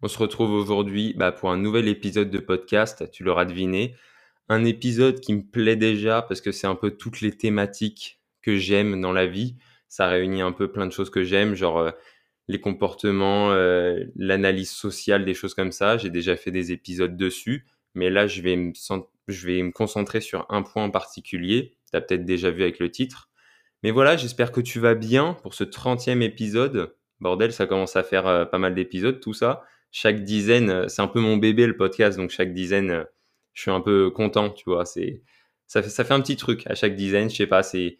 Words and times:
On 0.00 0.06
se 0.06 0.18
retrouve 0.18 0.52
aujourd'hui 0.52 1.12
bah, 1.16 1.32
pour 1.32 1.50
un 1.50 1.56
nouvel 1.56 1.88
épisode 1.88 2.30
de 2.30 2.38
podcast, 2.38 3.10
tu 3.10 3.24
l'auras 3.24 3.44
deviné. 3.44 3.96
Un 4.48 4.64
épisode 4.64 5.18
qui 5.18 5.32
me 5.32 5.42
plaît 5.42 5.74
déjà 5.74 6.22
parce 6.22 6.40
que 6.40 6.52
c'est 6.52 6.68
un 6.68 6.76
peu 6.76 6.92
toutes 6.92 7.20
les 7.20 7.36
thématiques 7.36 8.20
que 8.40 8.56
j'aime 8.56 9.00
dans 9.00 9.10
la 9.10 9.26
vie. 9.26 9.56
Ça 9.88 10.06
réunit 10.06 10.40
un 10.40 10.52
peu 10.52 10.70
plein 10.70 10.86
de 10.86 10.92
choses 10.92 11.10
que 11.10 11.24
j'aime, 11.24 11.56
genre 11.56 11.78
euh, 11.78 11.90
les 12.46 12.60
comportements, 12.60 13.50
euh, 13.50 14.04
l'analyse 14.14 14.70
sociale, 14.70 15.24
des 15.24 15.34
choses 15.34 15.54
comme 15.54 15.72
ça. 15.72 15.98
J'ai 15.98 16.10
déjà 16.10 16.36
fait 16.36 16.52
des 16.52 16.70
épisodes 16.70 17.16
dessus, 17.16 17.66
mais 17.96 18.08
là 18.08 18.28
je 18.28 18.40
vais 18.40 18.54
me, 18.54 18.72
je 19.26 19.70
concentrer 19.70 20.20
sur 20.20 20.46
un 20.48 20.62
point 20.62 20.84
en 20.84 20.90
particulier. 20.90 21.76
Tu 21.90 21.96
as 21.96 22.00
peut-être 22.00 22.24
déjà 22.24 22.52
vu 22.52 22.62
avec 22.62 22.78
le 22.78 22.88
titre. 22.88 23.30
Mais 23.82 23.90
voilà, 23.90 24.16
j'espère 24.16 24.52
que 24.52 24.60
tu 24.60 24.78
vas 24.78 24.94
bien 24.94 25.34
pour 25.42 25.54
ce 25.54 25.64
30e 25.64 26.22
épisode. 26.22 26.94
Bordel, 27.18 27.52
ça 27.52 27.66
commence 27.66 27.96
à 27.96 28.04
faire 28.04 28.28
euh, 28.28 28.44
pas 28.44 28.58
mal 28.58 28.76
d'épisodes, 28.76 29.18
tout 29.18 29.34
ça 29.34 29.64
chaque 29.90 30.24
dizaine, 30.24 30.70
euh, 30.70 30.88
c'est 30.88 31.02
un 31.02 31.08
peu 31.08 31.20
mon 31.20 31.36
bébé 31.36 31.66
le 31.66 31.76
podcast, 31.76 32.18
donc 32.18 32.30
chaque 32.30 32.52
dizaine, 32.52 32.90
euh, 32.90 33.04
je 33.54 33.62
suis 33.62 33.70
un 33.70 33.80
peu 33.80 34.10
content, 34.10 34.50
tu 34.50 34.64
vois. 34.66 34.84
C'est 34.84 35.22
ça 35.66 35.82
fait, 35.82 36.12
un 36.12 36.20
petit 36.20 36.36
truc 36.36 36.66
à 36.66 36.74
chaque 36.74 36.96
dizaine, 36.96 37.28
je 37.30 37.36
sais 37.36 37.46
pas, 37.46 37.62
c'est 37.62 37.98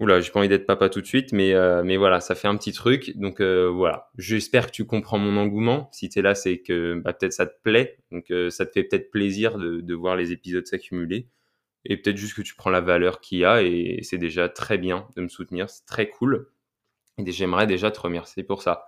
Oula, 0.00 0.20
j'ai 0.20 0.32
pas 0.32 0.40
envie 0.40 0.48
d'être 0.48 0.66
papa 0.66 0.88
tout 0.88 1.00
de 1.00 1.06
suite, 1.06 1.32
mais, 1.32 1.54
euh, 1.54 1.82
mais 1.84 1.96
voilà, 1.96 2.20
ça 2.20 2.34
fait 2.34 2.48
un 2.48 2.56
petit 2.56 2.72
truc. 2.72 3.16
Donc 3.16 3.40
voilà, 3.40 4.10
j'espère 4.18 4.66
que 4.66 4.72
tu 4.72 4.84
comprends 4.86 5.18
mon 5.18 5.36
engouement. 5.36 5.88
Si 5.92 6.08
tu 6.08 6.18
es 6.18 6.22
là, 6.22 6.34
c'est 6.34 6.58
que 6.60 7.00
bah, 7.04 7.12
peut-être 7.12 7.32
ça 7.32 7.46
te 7.46 7.54
plaît. 7.62 7.98
Donc 8.10 8.32
ça 8.50 8.66
te 8.66 8.72
fait 8.72 8.82
peut-être 8.84 9.10
plaisir 9.12 9.58
de, 9.58 9.94
voir 9.94 10.16
les 10.16 10.32
épisodes 10.32 10.66
s'accumuler. 10.66 11.28
Et 11.84 11.96
peut-être 11.96 12.16
juste 12.16 12.34
que 12.34 12.42
tu 12.42 12.54
prends 12.56 12.70
la 12.70 12.80
valeur 12.80 13.20
qu'il 13.20 13.38
y 13.38 13.44
a 13.44 13.62
et 13.62 14.00
c'est 14.02 14.18
déjà 14.18 14.48
très 14.48 14.78
bien 14.78 15.06
de 15.16 15.22
me 15.22 15.28
soutenir. 15.28 15.70
C'est 15.70 15.86
très 15.86 16.08
cool. 16.08 16.48
Et 17.18 17.30
j'aimerais 17.30 17.66
déjà 17.66 17.90
te 17.92 18.00
remercier 18.00 18.42
pour 18.42 18.62
ça. 18.62 18.86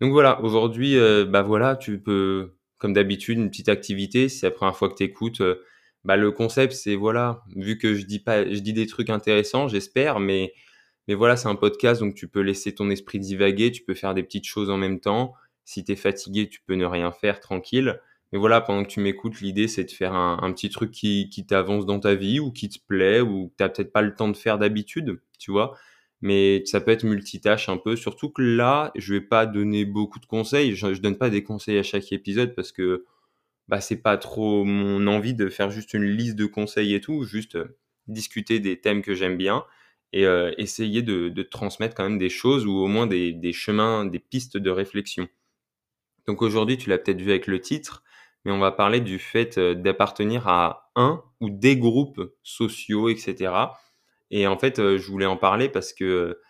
Donc 0.00 0.12
voilà, 0.12 0.40
aujourd'hui, 0.42 0.98
euh, 0.98 1.24
bah 1.24 1.42
voilà, 1.42 1.76
tu 1.76 2.00
peux, 2.00 2.54
comme 2.78 2.92
d'habitude, 2.92 3.38
une 3.38 3.50
petite 3.50 3.68
activité. 3.68 4.28
C'est 4.28 4.46
la 4.46 4.50
première 4.50 4.76
fois 4.76 4.88
que 4.90 4.94
tu 4.96 5.04
écoutes, 5.04 5.40
euh, 5.40 5.62
bah 6.04 6.16
le 6.16 6.30
concept, 6.32 6.72
c'est 6.74 6.96
voilà, 6.96 7.42
vu 7.56 7.78
que 7.78 7.94
je 7.94 8.04
dis 8.06 8.18
pas, 8.20 8.44
je 8.44 8.58
dis 8.60 8.72
des 8.72 8.86
trucs 8.86 9.10
intéressants, 9.10 9.68
j'espère, 9.68 10.20
mais 10.20 10.52
mais 11.08 11.14
voilà, 11.14 11.36
c'est 11.36 11.48
un 11.48 11.54
podcast, 11.56 12.00
donc 12.00 12.14
tu 12.14 12.28
peux 12.28 12.40
laisser 12.40 12.74
ton 12.74 12.90
esprit 12.90 13.18
divaguer, 13.20 13.70
tu 13.72 13.82
peux 13.84 13.94
faire 13.94 14.14
des 14.14 14.22
petites 14.22 14.46
choses 14.46 14.70
en 14.70 14.76
même 14.76 15.00
temps. 15.00 15.34
Si 15.64 15.84
tu 15.84 15.92
es 15.92 15.96
fatigué, 15.96 16.48
tu 16.48 16.60
peux 16.66 16.74
ne 16.74 16.84
rien 16.84 17.12
faire 17.12 17.40
tranquille. 17.40 18.00
Mais 18.32 18.38
voilà, 18.38 18.60
pendant 18.60 18.82
que 18.84 18.88
tu 18.88 19.00
m'écoutes, 19.00 19.40
l'idée 19.40 19.68
c'est 19.68 19.84
de 19.84 19.90
faire 19.90 20.14
un, 20.14 20.52
petit 20.52 20.68
truc 20.70 20.90
qui, 20.90 21.30
qui 21.30 21.46
t'avance 21.46 21.86
dans 21.86 22.00
ta 22.00 22.14
vie 22.16 22.40
ou 22.40 22.50
qui 22.52 22.68
te 22.68 22.78
plaît 22.86 23.20
ou 23.20 23.48
que 23.56 23.64
tu 23.64 23.70
peut-être 23.70 23.92
pas 23.92 24.02
le 24.02 24.14
temps 24.14 24.28
de 24.28 24.36
faire 24.36 24.58
d'habitude, 24.58 25.20
tu 25.38 25.52
vois 25.52 25.76
mais 26.22 26.64
ça 26.66 26.80
peut 26.80 26.90
être 26.90 27.04
multitâche 27.04 27.68
un 27.68 27.76
peu. 27.76 27.96
Surtout 27.96 28.30
que 28.30 28.42
là, 28.42 28.92
je 28.96 29.14
vais 29.14 29.20
pas 29.20 29.46
donner 29.46 29.84
beaucoup 29.84 30.18
de 30.18 30.26
conseils. 30.26 30.74
Je, 30.74 31.00
donne 31.00 31.18
pas 31.18 31.30
des 31.30 31.42
conseils 31.42 31.78
à 31.78 31.82
chaque 31.82 32.12
épisode 32.12 32.54
parce 32.54 32.72
que 32.72 33.04
bah 33.68 33.80
c'est 33.80 34.02
pas 34.02 34.16
trop 34.16 34.64
mon 34.64 35.06
envie 35.08 35.34
de 35.34 35.48
faire 35.48 35.70
juste 35.70 35.94
une 35.94 36.04
liste 36.04 36.36
de 36.36 36.46
conseils 36.46 36.94
et 36.94 37.00
tout. 37.00 37.24
Juste 37.24 37.56
euh, 37.56 37.76
discuter 38.08 38.60
des 38.60 38.80
thèmes 38.80 39.02
que 39.02 39.14
j'aime 39.14 39.36
bien 39.36 39.64
et 40.12 40.24
euh, 40.26 40.52
essayer 40.58 41.02
de, 41.02 41.42
transmettre 41.42 41.94
quand 41.94 42.04
même 42.04 42.18
des 42.18 42.30
choses 42.30 42.64
ou 42.66 42.72
au 42.72 42.86
moins 42.86 43.06
des, 43.06 43.32
des 43.32 43.52
chemins, 43.52 44.04
des 44.06 44.20
pistes 44.20 44.56
de 44.56 44.70
réflexion. 44.70 45.28
Donc 46.26 46.42
aujourd'hui, 46.42 46.78
tu 46.78 46.90
l'as 46.90 46.98
peut-être 46.98 47.20
vu 47.20 47.30
avec 47.30 47.46
le 47.46 47.60
titre, 47.60 48.04
mais 48.44 48.52
on 48.52 48.58
va 48.58 48.72
parler 48.72 49.00
du 49.00 49.18
fait 49.18 49.58
euh, 49.58 49.74
d'appartenir 49.74 50.48
à 50.48 50.90
un 50.96 51.22
ou 51.40 51.50
des 51.50 51.76
groupes 51.76 52.32
sociaux, 52.42 53.08
etc 53.08 53.52
et 54.30 54.46
en 54.46 54.58
fait, 54.58 54.76
je 54.78 55.10
voulais 55.10 55.26
en 55.26 55.36
parler 55.36 55.68
parce 55.68 55.92
que 55.92 56.40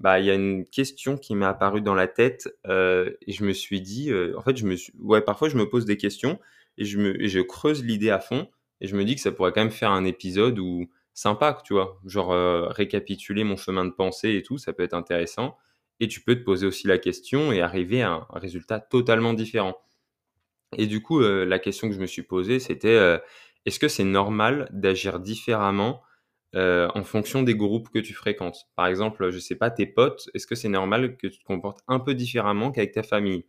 bah 0.00 0.18
il 0.20 0.26
y 0.26 0.30
a 0.30 0.34
une 0.34 0.64
question 0.66 1.16
qui 1.16 1.34
m'est 1.34 1.46
apparue 1.46 1.80
dans 1.80 1.94
la 1.94 2.08
tête 2.08 2.48
et 2.68 3.32
je 3.32 3.44
me 3.44 3.52
suis 3.52 3.80
dit, 3.80 4.10
en 4.36 4.42
fait, 4.42 4.56
je 4.56 4.66
me 4.66 4.76
ouais, 5.00 5.20
parfois 5.22 5.48
je 5.48 5.56
me 5.56 5.68
pose 5.68 5.84
des 5.84 5.96
questions 5.96 6.38
et 6.78 6.84
je 6.84 6.98
me, 6.98 7.26
je 7.26 7.40
creuse 7.40 7.84
l'idée 7.84 8.10
à 8.10 8.18
fond 8.20 8.48
et 8.80 8.86
je 8.88 8.96
me 8.96 9.04
dis 9.04 9.14
que 9.14 9.20
ça 9.20 9.32
pourrait 9.32 9.52
quand 9.52 9.60
même 9.62 9.70
faire 9.70 9.90
un 9.92 10.04
épisode 10.04 10.58
où 10.58 10.90
sympa, 11.14 11.58
tu 11.64 11.74
vois, 11.74 12.00
genre 12.04 12.30
récapituler 12.72 13.44
mon 13.44 13.56
chemin 13.56 13.84
de 13.84 13.90
pensée 13.90 14.34
et 14.34 14.42
tout, 14.42 14.58
ça 14.58 14.72
peut 14.72 14.82
être 14.82 14.94
intéressant. 14.94 15.56
Et 16.00 16.08
tu 16.08 16.20
peux 16.20 16.34
te 16.34 16.42
poser 16.42 16.66
aussi 16.66 16.88
la 16.88 16.98
question 16.98 17.52
et 17.52 17.60
arriver 17.60 18.02
à 18.02 18.10
un 18.12 18.26
résultat 18.38 18.80
totalement 18.80 19.34
différent. 19.34 19.76
Et 20.76 20.86
du 20.86 21.02
coup, 21.02 21.20
la 21.20 21.58
question 21.58 21.88
que 21.88 21.94
je 21.94 22.00
me 22.00 22.06
suis 22.06 22.22
posée, 22.22 22.58
c'était 22.58 23.20
est-ce 23.66 23.78
que 23.78 23.88
c'est 23.88 24.04
normal 24.04 24.68
d'agir 24.72 25.20
différemment 25.20 26.02
euh, 26.54 26.88
en 26.94 27.04
fonction 27.04 27.42
des 27.42 27.54
groupes 27.54 27.88
que 27.88 27.98
tu 27.98 28.14
fréquentes. 28.14 28.68
Par 28.76 28.86
exemple, 28.86 29.30
je 29.30 29.38
sais 29.38 29.56
pas, 29.56 29.70
tes 29.70 29.86
potes, 29.86 30.28
est-ce 30.34 30.46
que 30.46 30.54
c'est 30.54 30.68
normal 30.68 31.16
que 31.16 31.26
tu 31.26 31.38
te 31.38 31.44
comportes 31.44 31.80
un 31.88 31.98
peu 31.98 32.14
différemment 32.14 32.72
qu'avec 32.72 32.92
ta 32.92 33.02
famille? 33.02 33.46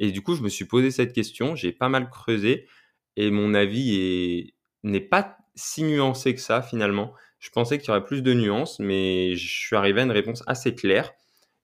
Et 0.00 0.12
du 0.12 0.22
coup, 0.22 0.34
je 0.34 0.42
me 0.42 0.48
suis 0.48 0.64
posé 0.64 0.90
cette 0.90 1.12
question, 1.12 1.56
j'ai 1.56 1.72
pas 1.72 1.88
mal 1.88 2.08
creusé 2.10 2.66
et 3.16 3.30
mon 3.30 3.54
avis 3.54 4.54
n'est 4.84 5.00
pas 5.00 5.36
si 5.56 5.82
nuancé 5.82 6.34
que 6.34 6.40
ça 6.40 6.62
finalement. 6.62 7.12
Je 7.40 7.50
pensais 7.50 7.78
qu'il 7.78 7.88
y 7.88 7.90
aurait 7.90 8.04
plus 8.04 8.22
de 8.22 8.32
nuances, 8.34 8.78
mais 8.78 9.34
je 9.34 9.48
suis 9.48 9.76
arrivé 9.76 10.00
à 10.00 10.04
une 10.04 10.12
réponse 10.12 10.42
assez 10.46 10.74
claire. 10.74 11.12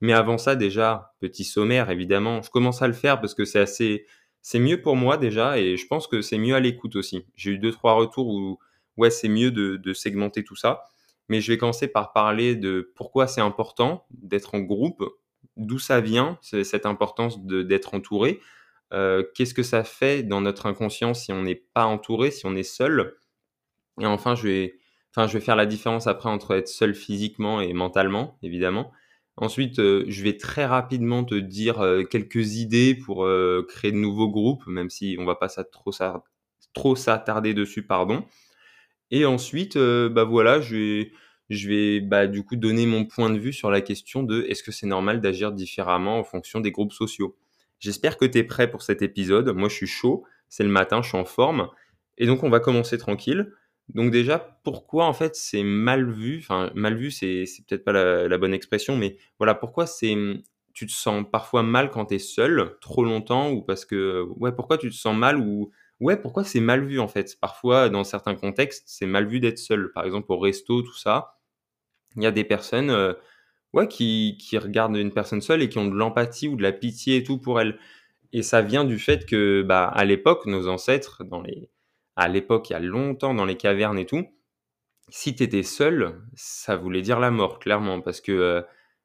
Mais 0.00 0.12
avant 0.12 0.38
ça, 0.38 0.56
déjà, 0.56 1.14
petit 1.20 1.44
sommaire, 1.44 1.90
évidemment, 1.90 2.42
je 2.42 2.50
commence 2.50 2.82
à 2.82 2.88
le 2.88 2.92
faire 2.92 3.20
parce 3.20 3.34
que 3.34 3.44
c'est 3.44 3.60
assez, 3.60 4.06
c'est 4.42 4.58
mieux 4.58 4.82
pour 4.82 4.96
moi 4.96 5.16
déjà, 5.16 5.58
et 5.58 5.76
je 5.76 5.86
pense 5.86 6.06
que 6.06 6.20
c'est 6.20 6.38
mieux 6.38 6.54
à 6.54 6.60
l'écoute 6.60 6.96
aussi. 6.96 7.26
J'ai 7.36 7.52
eu 7.52 7.58
deux 7.58 7.72
trois 7.72 7.94
retours 7.94 8.28
où 8.28 8.58
ouais, 8.96 9.10
c'est 9.10 9.28
mieux 9.28 9.50
de, 9.50 9.92
segmenter 9.92 10.44
tout 10.44 10.56
ça. 10.56 10.84
Mais 11.28 11.40
je 11.40 11.50
vais 11.50 11.58
commencer 11.58 11.88
par 11.88 12.12
parler 12.12 12.54
de 12.54 12.92
pourquoi 12.96 13.26
c'est 13.26 13.40
important 13.40 14.06
d'être 14.10 14.54
en 14.54 14.60
groupe, 14.60 15.02
d'où 15.56 15.78
ça 15.78 16.00
vient, 16.00 16.38
cette 16.42 16.86
importance 16.86 17.42
d'être 17.44 17.94
entouré. 17.94 18.40
Euh, 18.92 19.24
qu'est-ce 19.34 19.54
que 19.54 19.62
ça 19.62 19.84
fait 19.84 20.22
dans 20.22 20.40
notre 20.40 20.66
inconscient 20.66 21.14
si 21.14 21.32
on 21.32 21.42
n'est 21.42 21.62
pas 21.74 21.86
entouré, 21.86 22.30
si 22.30 22.46
on 22.46 22.54
est 22.54 22.62
seul. 22.62 23.16
Et 24.00 24.06
enfin, 24.06 24.34
je 24.34 24.46
vais, 24.48 24.78
enfin, 25.14 25.26
je 25.26 25.34
vais 25.38 25.44
faire 25.44 25.56
la 25.56 25.66
différence 25.66 26.06
après 26.06 26.28
entre 26.28 26.54
être 26.54 26.68
seul 26.68 26.94
physiquement 26.94 27.60
et 27.60 27.72
mentalement, 27.72 28.38
évidemment. 28.42 28.92
Ensuite, 29.36 29.80
euh, 29.80 30.04
je 30.08 30.22
vais 30.22 30.36
très 30.36 30.66
rapidement 30.66 31.24
te 31.24 31.34
dire 31.34 31.80
euh, 31.80 32.04
quelques 32.04 32.56
idées 32.56 32.94
pour 32.94 33.26
créer 33.68 33.92
de 33.92 33.96
nouveaux 33.96 34.28
groupes, 34.28 34.66
même 34.66 34.90
si 34.90 35.16
on 35.18 35.24
va 35.24 35.34
pas 35.36 35.48
ça, 35.48 35.64
trop 36.74 36.96
s'attarder 36.96 37.54
dessus, 37.54 37.86
pardon. 37.86 38.26
Et 39.10 39.24
ensuite, 39.24 39.76
euh, 39.76 40.08
bah 40.08 40.24
voilà, 40.24 40.60
je 40.60 40.76
vais, 40.76 41.12
je 41.50 41.68
vais 41.68 42.00
bah, 42.00 42.26
du 42.26 42.44
coup 42.44 42.56
donner 42.56 42.86
mon 42.86 43.04
point 43.04 43.30
de 43.30 43.38
vue 43.38 43.52
sur 43.52 43.70
la 43.70 43.80
question 43.80 44.22
de 44.22 44.42
est-ce 44.48 44.62
que 44.62 44.72
c'est 44.72 44.86
normal 44.86 45.20
d'agir 45.20 45.52
différemment 45.52 46.18
en 46.18 46.24
fonction 46.24 46.60
des 46.60 46.70
groupes 46.70 46.92
sociaux. 46.92 47.36
J'espère 47.80 48.16
que 48.16 48.24
tu 48.24 48.38
es 48.38 48.44
prêt 48.44 48.70
pour 48.70 48.82
cet 48.82 49.02
épisode. 49.02 49.48
Moi, 49.50 49.68
je 49.68 49.74
suis 49.74 49.86
chaud. 49.86 50.24
C'est 50.48 50.64
le 50.64 50.70
matin, 50.70 51.02
je 51.02 51.08
suis 51.08 51.18
en 51.18 51.24
forme. 51.24 51.68
Et 52.18 52.26
donc, 52.26 52.42
on 52.42 52.50
va 52.50 52.60
commencer 52.60 52.98
tranquille. 52.98 53.52
Donc 53.88 54.10
déjà, 54.10 54.58
pourquoi 54.64 55.04
en 55.04 55.12
fait 55.12 55.36
c'est 55.36 55.62
mal 55.62 56.10
vu? 56.10 56.38
Enfin, 56.38 56.70
mal 56.74 56.96
vu, 56.96 57.10
c'est, 57.10 57.44
peut-être 57.68 57.84
pas 57.84 57.92
la, 57.92 58.28
la, 58.28 58.38
bonne 58.38 58.54
expression, 58.54 58.96
mais 58.96 59.18
voilà, 59.38 59.54
pourquoi 59.54 59.86
c'est 59.86 60.16
tu 60.72 60.86
te 60.86 60.92
sens 60.92 61.24
parfois 61.30 61.62
mal 61.62 61.90
quand 61.90 62.06
tu 62.06 62.14
es 62.14 62.18
seul 62.18 62.76
trop 62.80 63.04
longtemps 63.04 63.52
ou 63.52 63.62
parce 63.62 63.84
que 63.84 64.22
ouais, 64.36 64.52
pourquoi 64.52 64.76
tu 64.76 64.90
te 64.90 64.94
sens 64.94 65.16
mal 65.16 65.38
ou 65.38 65.70
Ouais, 66.04 66.18
pourquoi 66.18 66.44
c'est 66.44 66.60
mal 66.60 66.84
vu 66.84 67.00
en 67.00 67.08
fait? 67.08 67.40
Parfois, 67.40 67.88
dans 67.88 68.04
certains 68.04 68.34
contextes, 68.34 68.84
c'est 68.86 69.06
mal 69.06 69.26
vu 69.26 69.40
d'être 69.40 69.58
seul. 69.58 69.90
Par 69.92 70.04
exemple, 70.04 70.30
au 70.32 70.38
resto, 70.38 70.82
tout 70.82 70.94
ça, 70.94 71.38
il 72.16 72.22
y 72.22 72.26
a 72.26 72.32
des 72.32 72.44
personnes 72.44 72.90
euh, 72.90 73.14
ouais, 73.74 73.88
qui, 73.88 74.38
qui 74.40 74.58
regardent 74.58 74.96
une 74.96 75.12
personne 75.12 75.40
seule 75.42 75.62
et 75.62 75.70
qui 75.70 75.78
ont 75.78 75.88
de 75.88 75.96
l'empathie 75.96 76.48
ou 76.48 76.56
de 76.56 76.62
la 76.62 76.72
pitié 76.72 77.16
et 77.18 77.24
tout 77.24 77.38
pour 77.38 77.60
elle. 77.60 77.78
Et 78.32 78.42
ça 78.42 78.62
vient 78.62 78.84
du 78.84 78.98
fait 78.98 79.26
que, 79.26 79.62
bah, 79.62 79.86
à 79.86 80.04
l'époque, 80.04 80.46
nos 80.46 80.68
ancêtres, 80.68 81.24
dans 81.24 81.42
les... 81.42 81.70
à 82.16 82.28
l'époque, 82.28 82.70
il 82.70 82.74
y 82.74 82.76
a 82.76 82.80
longtemps, 82.80 83.34
dans 83.34 83.46
les 83.46 83.56
cavernes 83.56 83.98
et 83.98 84.06
tout, 84.06 84.26
si 85.08 85.34
tu 85.36 85.42
étais 85.44 85.62
seul, 85.62 86.20
ça 86.34 86.76
voulait 86.76 87.02
dire 87.02 87.20
la 87.20 87.30
mort, 87.30 87.58
clairement, 87.58 88.00
parce 88.00 88.20
que, 88.20 88.32
euh, 88.32 88.60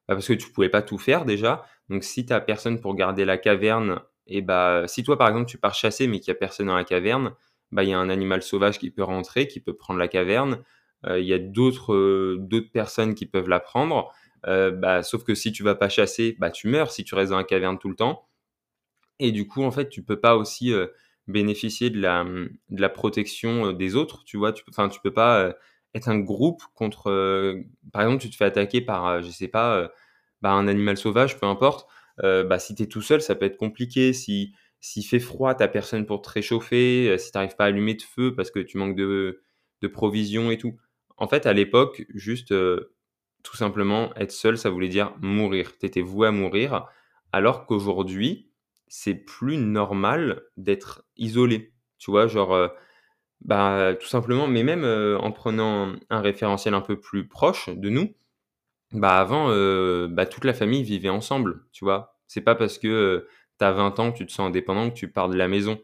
bah, 0.08 0.14
parce 0.16 0.28
que 0.28 0.34
tu 0.34 0.50
pouvais 0.50 0.68
pas 0.70 0.82
tout 0.82 0.98
faire 0.98 1.24
déjà. 1.24 1.64
Donc, 1.88 2.04
si 2.04 2.26
tu 2.26 2.34
personne 2.46 2.80
pour 2.80 2.94
garder 2.94 3.24
la 3.24 3.38
caverne 3.38 4.00
et 4.30 4.42
bah, 4.42 4.84
si 4.86 5.02
toi, 5.02 5.18
par 5.18 5.28
exemple, 5.28 5.46
tu 5.50 5.58
pars 5.58 5.74
chasser 5.74 6.06
mais 6.06 6.20
qu'il 6.20 6.32
n'y 6.32 6.36
a 6.36 6.38
personne 6.38 6.68
dans 6.68 6.76
la 6.76 6.84
caverne, 6.84 7.34
bah, 7.72 7.82
il 7.84 7.90
y 7.90 7.92
a 7.92 7.98
un 7.98 8.08
animal 8.08 8.42
sauvage 8.42 8.78
qui 8.78 8.90
peut 8.90 9.02
rentrer, 9.02 9.48
qui 9.48 9.60
peut 9.60 9.74
prendre 9.76 9.98
la 9.98 10.08
caverne. 10.08 10.62
Euh, 11.06 11.18
il 11.20 11.26
y 11.26 11.34
a 11.34 11.38
d'autres 11.38 11.94
euh, 11.94 12.68
personnes 12.72 13.14
qui 13.14 13.26
peuvent 13.26 13.48
la 13.48 13.60
prendre. 13.60 14.12
Euh, 14.46 14.70
bah, 14.70 15.02
sauf 15.02 15.24
que 15.24 15.34
si 15.34 15.52
tu 15.52 15.62
vas 15.64 15.74
pas 15.74 15.88
chasser, 15.88 16.36
bah, 16.38 16.50
tu 16.50 16.68
meurs 16.68 16.92
si 16.92 17.04
tu 17.04 17.14
restes 17.14 17.30
dans 17.30 17.38
la 17.38 17.44
caverne 17.44 17.78
tout 17.78 17.88
le 17.88 17.96
temps. 17.96 18.28
Et 19.18 19.32
du 19.32 19.46
coup, 19.46 19.62
en 19.64 19.70
fait, 19.70 19.88
tu 19.90 20.02
peux 20.02 20.20
pas 20.20 20.36
aussi 20.36 20.72
bénéficier 21.28 21.90
de 21.90 22.00
la, 22.00 22.24
mmh, 22.24 22.50
de 22.70 22.80
la 22.80 22.88
protection 22.88 23.72
des 23.72 23.96
autres, 23.96 24.24
tu 24.24 24.36
vois. 24.38 24.52
Tu, 24.52 24.64
tu 24.64 25.00
peux 25.02 25.12
pas 25.12 25.54
être 25.94 26.08
un 26.08 26.18
groupe 26.18 26.62
contre. 26.74 27.04
par 27.92 28.02
exemple, 28.02 28.22
tu 28.22 28.30
te 28.30 28.36
fais 28.36 28.46
attaquer 28.46 28.80
par, 28.80 29.22
je 29.22 29.30
sais 29.30 29.48
pas, 29.48 29.90
bah, 30.42 30.52
un 30.52 30.68
animal 30.68 30.96
sauvage, 30.96 31.38
peu 31.38 31.46
importe. 31.46 31.86
Bah, 32.22 32.58
si 32.58 32.74
tu 32.74 32.82
es 32.84 32.86
tout 32.86 33.02
seul, 33.02 33.22
ça 33.22 33.34
peut 33.34 33.46
être 33.46 33.56
compliqué. 33.56 34.12
Si 34.12 34.52
s'il 34.82 35.04
fait 35.04 35.20
froid, 35.20 35.54
tu 35.54 35.68
personne 35.68 36.06
pour 36.06 36.22
te 36.22 36.30
réchauffer. 36.30 37.16
si 37.18 37.30
tu 37.30 37.36
n'arrives 37.36 37.56
pas 37.56 37.64
à 37.64 37.66
allumer 37.68 37.94
de 37.94 38.02
feu 38.02 38.34
parce 38.34 38.50
que 38.50 38.60
tu 38.60 38.78
manques 38.78 38.96
de, 38.96 39.42
de 39.82 39.88
provisions 39.88 40.50
et 40.50 40.56
tout. 40.56 40.78
En 41.18 41.28
fait, 41.28 41.44
à 41.44 41.52
l'époque, 41.52 42.06
juste 42.14 42.54
tout 43.42 43.56
simplement, 43.56 44.14
être 44.16 44.32
seul, 44.32 44.58
ça 44.58 44.70
voulait 44.70 44.88
dire 44.88 45.14
mourir. 45.20 45.76
Tu 45.78 45.86
étais 45.86 46.02
voué 46.02 46.28
à 46.28 46.30
mourir. 46.30 46.86
Alors 47.32 47.66
qu'aujourd'hui, 47.66 48.50
c'est 48.88 49.14
plus 49.14 49.56
normal 49.56 50.42
d'être 50.56 51.04
isolé. 51.16 51.72
Tu 51.98 52.10
vois, 52.10 52.26
genre, 52.26 52.52
euh, 52.52 52.68
bah, 53.40 53.94
tout 53.98 54.08
simplement, 54.08 54.46
mais 54.46 54.62
même 54.62 54.84
euh, 54.84 55.18
en 55.18 55.32
prenant 55.32 55.94
un 56.10 56.20
référentiel 56.20 56.74
un 56.74 56.80
peu 56.80 56.98
plus 56.98 57.28
proche 57.28 57.68
de 57.68 57.88
nous, 57.88 58.14
bah, 58.92 59.18
avant, 59.20 59.50
euh, 59.50 60.08
bah, 60.08 60.26
toute 60.26 60.44
la 60.44 60.54
famille 60.54 60.82
vivait 60.82 61.08
ensemble, 61.08 61.64
tu 61.72 61.84
vois. 61.84 62.18
C'est 62.26 62.40
pas 62.40 62.54
parce 62.54 62.78
que 62.78 63.26
tu 63.58 63.64
as 63.64 63.72
20 63.72 63.98
ans, 64.00 64.12
tu 64.12 64.26
te 64.26 64.32
sens 64.32 64.48
indépendant 64.48 64.90
que 64.90 64.94
tu 64.94 65.10
pars 65.10 65.28
de 65.28 65.36
la 65.36 65.48
maison. 65.48 65.80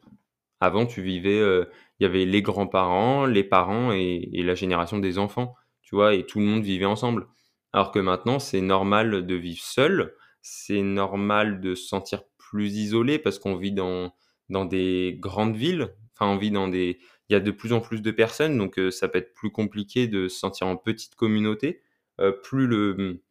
Avant, 0.60 0.86
tu 0.86 1.02
vivais, 1.02 1.38
il 1.38 2.02
y 2.04 2.06
avait 2.06 2.24
les 2.24 2.42
grands-parents, 2.42 3.26
les 3.26 3.44
parents 3.44 3.92
et, 3.92 4.28
et 4.32 4.42
la 4.42 4.54
génération 4.54 4.98
des 4.98 5.18
enfants, 5.18 5.54
tu 5.82 5.94
vois, 5.94 6.14
et 6.14 6.24
tout 6.26 6.40
le 6.40 6.46
monde 6.46 6.62
vivait 6.62 6.84
ensemble. 6.86 7.26
Alors 7.72 7.92
que 7.92 7.98
maintenant, 7.98 8.38
c'est 8.38 8.60
normal 8.60 9.26
de 9.26 9.34
vivre 9.34 9.60
seul, 9.62 10.14
c'est 10.42 10.82
normal 10.82 11.60
de 11.60 11.74
se 11.74 11.86
sentir 11.86 12.22
plus 12.38 12.74
isolé 12.76 13.18
parce 13.18 13.38
qu'on 13.38 13.56
vit 13.56 13.72
dans, 13.72 14.12
dans 14.48 14.64
des 14.64 15.16
grandes 15.20 15.56
villes, 15.56 15.94
enfin 16.14 16.30
on 16.32 16.38
vit 16.38 16.50
dans 16.50 16.68
des... 16.68 16.98
Il 17.28 17.32
y 17.32 17.36
a 17.36 17.40
de 17.40 17.50
plus 17.50 17.72
en 17.72 17.80
plus 17.80 18.02
de 18.02 18.10
personnes, 18.12 18.56
donc 18.56 18.78
euh, 18.78 18.90
ça 18.92 19.08
peut 19.08 19.18
être 19.18 19.34
plus 19.34 19.50
compliqué 19.50 20.06
de 20.06 20.28
se 20.28 20.38
sentir 20.38 20.68
en 20.68 20.76
petite 20.76 21.16
communauté. 21.16 21.82
Euh, 22.20 22.32
plus 22.32 22.66
le... 22.66 23.22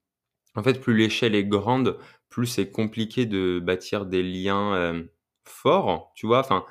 En 0.56 0.64
fait, 0.64 0.80
plus 0.82 0.96
l'échelle 0.96 1.36
est 1.36 1.44
grande, 1.44 1.98
plus 2.30 2.48
c'est 2.48 2.72
compliqué 2.72 3.26
de 3.26 3.60
bâtir 3.60 4.06
des 4.06 4.24
liens 4.24 4.74
euh, 4.76 5.04
forts, 5.44 6.12
tu 6.16 6.28
vois. 6.28 6.40
Enfin, 6.40 6.66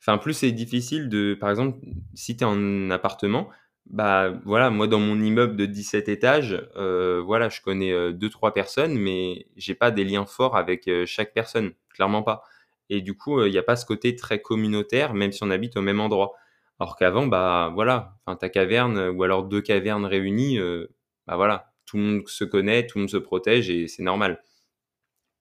enfin, 0.00 0.18
plus 0.18 0.34
c'est 0.34 0.52
difficile 0.52 1.08
de... 1.08 1.36
Par 1.40 1.50
exemple, 1.50 1.78
si 2.14 2.36
tu 2.36 2.44
es 2.44 2.46
en 2.46 2.90
appartement, 2.90 3.48
bah, 3.86 4.30
voilà, 4.44 4.70
moi 4.70 4.86
dans 4.86 5.00
mon 5.00 5.20
immeuble 5.20 5.56
de 5.56 5.66
17 5.66 6.08
étages, 6.08 6.62
euh, 6.76 7.22
voilà, 7.24 7.48
je 7.48 7.60
connais, 7.60 7.92
euh, 7.92 8.12
deux 8.12 8.30
trois 8.30 8.52
personnes, 8.52 8.98
mais 8.98 9.46
j'ai 9.56 9.74
pas 9.74 9.90
des 9.90 10.04
liens 10.04 10.26
forts 10.26 10.56
avec, 10.56 10.88
chaque 11.06 11.32
personne, 11.34 11.72
clairement 11.94 12.22
pas 12.22 12.44
et 12.92 13.02
du 13.02 13.16
coup, 13.16 13.44
il 13.44 13.52
y 13.52 13.58
a 13.58 13.62
pas 13.62 13.76
ce 13.76 13.86
côté 13.86 14.16
très 14.16 14.42
communautaire, 14.42 15.14
même 15.14 15.30
si 15.32 15.44
on 15.44 15.50
habite 15.50 15.76
au 15.76 15.80
même 15.80 16.00
endroit. 16.00 16.32
Alors 16.80 16.96
qu'avant, 16.96 17.26
bah, 17.28 17.70
voilà, 17.74 18.16
enfin 18.26 18.36
ta 18.36 18.48
caverne, 18.48 19.10
ou 19.10 19.22
alors 19.22 19.44
deux 19.44 19.60
cavernes 19.62 20.06
réunies, 20.06 20.58
bah, 21.30 21.36
voilà, 21.36 21.72
tout 21.86 21.96
le 21.96 22.02
monde 22.02 22.28
se 22.28 22.44
connaît, 22.44 22.86
tout 22.86 22.98
le 22.98 23.02
monde 23.02 23.10
se 23.10 23.16
protège 23.16 23.70
et 23.70 23.88
c'est 23.88 24.02
normal 24.02 24.42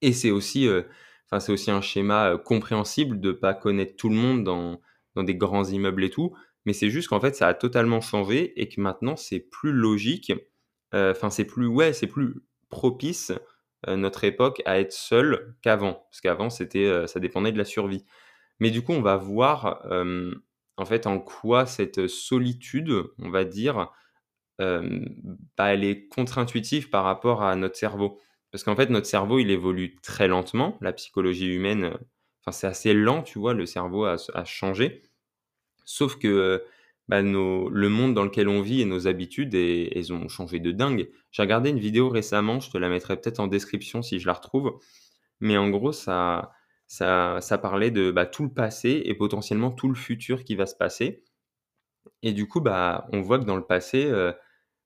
et 0.01 0.13
c'est 0.13 0.31
aussi, 0.31 0.65
enfin, 1.25 1.41
c'est 1.41 1.51
aussi 1.51 1.71
un 1.71 1.81
schéma, 1.81 2.37
compréhensible 2.37 3.19
de 3.19 3.33
pas 3.33 3.53
connaître 3.53 3.97
tout 3.97 4.07
le 4.07 4.15
monde 4.15 4.45
dans 4.45 4.79
dans 5.15 5.23
des 5.23 5.35
grands 5.35 5.65
immeubles 5.65 6.03
et 6.03 6.09
tout. 6.09 6.35
Mais 6.65 6.73
c'est 6.73 6.89
juste 6.89 7.07
qu'en 7.09 7.19
fait, 7.19 7.35
ça 7.35 7.47
a 7.47 7.53
totalement 7.53 8.01
changé 8.01 8.59
et 8.61 8.69
que 8.69 8.81
maintenant, 8.81 9.15
c'est 9.15 9.39
plus 9.39 9.71
logique. 9.71 10.33
Euh, 10.93 11.11
enfin, 11.11 11.29
c'est 11.29 11.45
plus, 11.45 11.67
ouais, 11.67 11.93
c'est 11.93 12.07
plus 12.07 12.35
propice 12.69 13.31
euh, 13.87 13.95
notre 13.95 14.23
époque 14.23 14.61
à 14.65 14.79
être 14.79 14.93
seul 14.93 15.55
qu'avant. 15.61 16.05
Parce 16.09 16.21
qu'avant, 16.21 16.49
c'était, 16.49 16.85
euh, 16.85 17.07
ça 17.07 17.19
dépendait 17.19 17.51
de 17.51 17.57
la 17.57 17.65
survie. 17.65 18.05
Mais 18.59 18.71
du 18.71 18.81
coup, 18.81 18.93
on 18.93 19.01
va 19.01 19.15
voir 19.15 19.85
en 20.77 20.85
fait 20.85 21.07
en 21.07 21.19
quoi 21.19 21.65
cette 21.65 22.07
solitude, 22.07 22.91
on 23.19 23.29
va 23.29 23.45
dire, 23.45 23.89
bah, 24.59 25.73
elle 25.73 25.83
est 25.83 26.07
contre-intuitive 26.07 26.89
par 26.89 27.03
rapport 27.03 27.43
à 27.43 27.55
notre 27.55 27.75
cerveau. 27.77 28.19
Parce 28.51 28.63
qu'en 28.63 28.75
fait, 28.75 28.89
notre 28.89 29.07
cerveau, 29.07 29.39
il 29.39 29.51
évolue 29.51 29.95
très 30.01 30.27
lentement. 30.27 30.77
La 30.81 30.93
psychologie 30.93 31.47
humaine, 31.47 31.93
enfin, 32.41 32.51
c'est 32.51 32.67
assez 32.67 32.93
lent, 32.93 33.21
tu 33.23 33.39
vois, 33.39 33.53
le 33.53 33.65
cerveau 33.65 34.05
a, 34.05 34.17
a 34.33 34.45
changé. 34.45 35.03
Sauf 35.85 36.17
que 36.17 36.63
bah, 37.09 37.23
le 37.23 37.87
monde 37.89 38.13
dans 38.13 38.23
lequel 38.23 38.47
on 38.47 38.61
vit 38.61 38.81
et 38.81 38.85
nos 38.85 39.07
habitudes, 39.07 39.55
elles 39.55 40.13
ont 40.13 40.27
changé 40.27 40.59
de 40.59 40.71
dingue. 40.71 41.09
J'ai 41.31 41.41
regardé 41.41 41.71
une 41.71 41.79
vidéo 41.79 42.07
récemment, 42.07 42.59
je 42.59 42.69
te 42.69 42.77
la 42.77 42.87
mettrai 42.87 43.19
peut-être 43.19 43.39
en 43.39 43.47
description 43.47 44.03
si 44.03 44.19
je 44.19 44.27
la 44.27 44.33
retrouve. 44.33 44.79
Mais 45.39 45.57
en 45.57 45.69
gros, 45.69 45.91
ça, 45.91 46.51
ça, 46.87 47.39
ça 47.41 47.57
parlait 47.57 47.89
de 47.91 48.11
bah, 48.11 48.27
tout 48.27 48.43
le 48.43 48.53
passé 48.53 49.01
et 49.05 49.15
potentiellement 49.15 49.71
tout 49.71 49.87
le 49.87 49.95
futur 49.95 50.43
qui 50.43 50.55
va 50.55 50.67
se 50.67 50.75
passer. 50.75 51.23
Et 52.21 52.33
du 52.33 52.47
coup, 52.47 52.61
bah, 52.61 53.07
on 53.11 53.21
voit 53.21 53.39
que 53.39 53.45
dans 53.45 53.55
le 53.55 53.65
passé, 53.65 54.05
euh, 54.05 54.31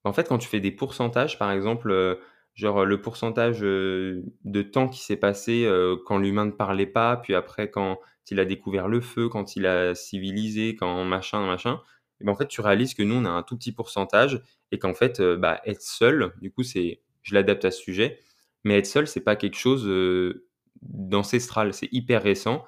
en 0.03 0.13
fait, 0.13 0.27
quand 0.27 0.37
tu 0.37 0.47
fais 0.47 0.59
des 0.59 0.71
pourcentages, 0.71 1.39
par 1.39 1.51
exemple, 1.51 1.91
euh, 1.91 2.15
genre 2.55 2.85
le 2.85 3.01
pourcentage 3.01 3.63
euh, 3.63 4.23
de 4.45 4.61
temps 4.61 4.87
qui 4.89 5.01
s'est 5.01 5.17
passé 5.17 5.67
quand 6.05 6.17
l'humain 6.17 6.45
ne 6.45 6.51
parlait 6.51 6.85
pas, 6.85 7.17
puis 7.17 7.35
après 7.35 7.69
quand 7.69 7.99
il 8.29 8.39
a 8.39 8.45
découvert 8.45 8.87
le 8.87 9.01
feu, 9.01 9.29
quand 9.29 9.55
il 9.55 9.65
a 9.67 9.95
civilisé, 9.95 10.75
quand 10.75 11.03
machin, 11.05 11.45
machin, 11.45 11.81
et 12.23 12.25
ben 12.25 12.31
en 12.31 12.35
fait, 12.35 12.47
tu 12.47 12.61
réalises 12.61 12.93
que 12.93 13.03
nous, 13.03 13.15
on 13.15 13.25
a 13.25 13.29
un 13.29 13.43
tout 13.43 13.57
petit 13.57 13.71
pourcentage 13.73 14.41
et 14.71 14.79
qu'en 14.79 14.93
fait, 14.93 15.19
euh, 15.19 15.35
bah, 15.37 15.61
être 15.65 15.81
seul, 15.81 16.33
du 16.41 16.51
coup, 16.51 16.63
c'est, 16.63 17.01
je 17.21 17.33
l'adapte 17.33 17.65
à 17.65 17.71
ce 17.71 17.81
sujet, 17.81 18.19
mais 18.63 18.77
être 18.77 18.85
seul, 18.85 19.07
c'est 19.07 19.21
pas 19.21 19.35
quelque 19.35 19.57
chose 19.57 19.85
euh, 19.87 20.47
d'ancestral, 20.81 21.73
c'est 21.73 21.89
hyper 21.91 22.23
récent. 22.23 22.65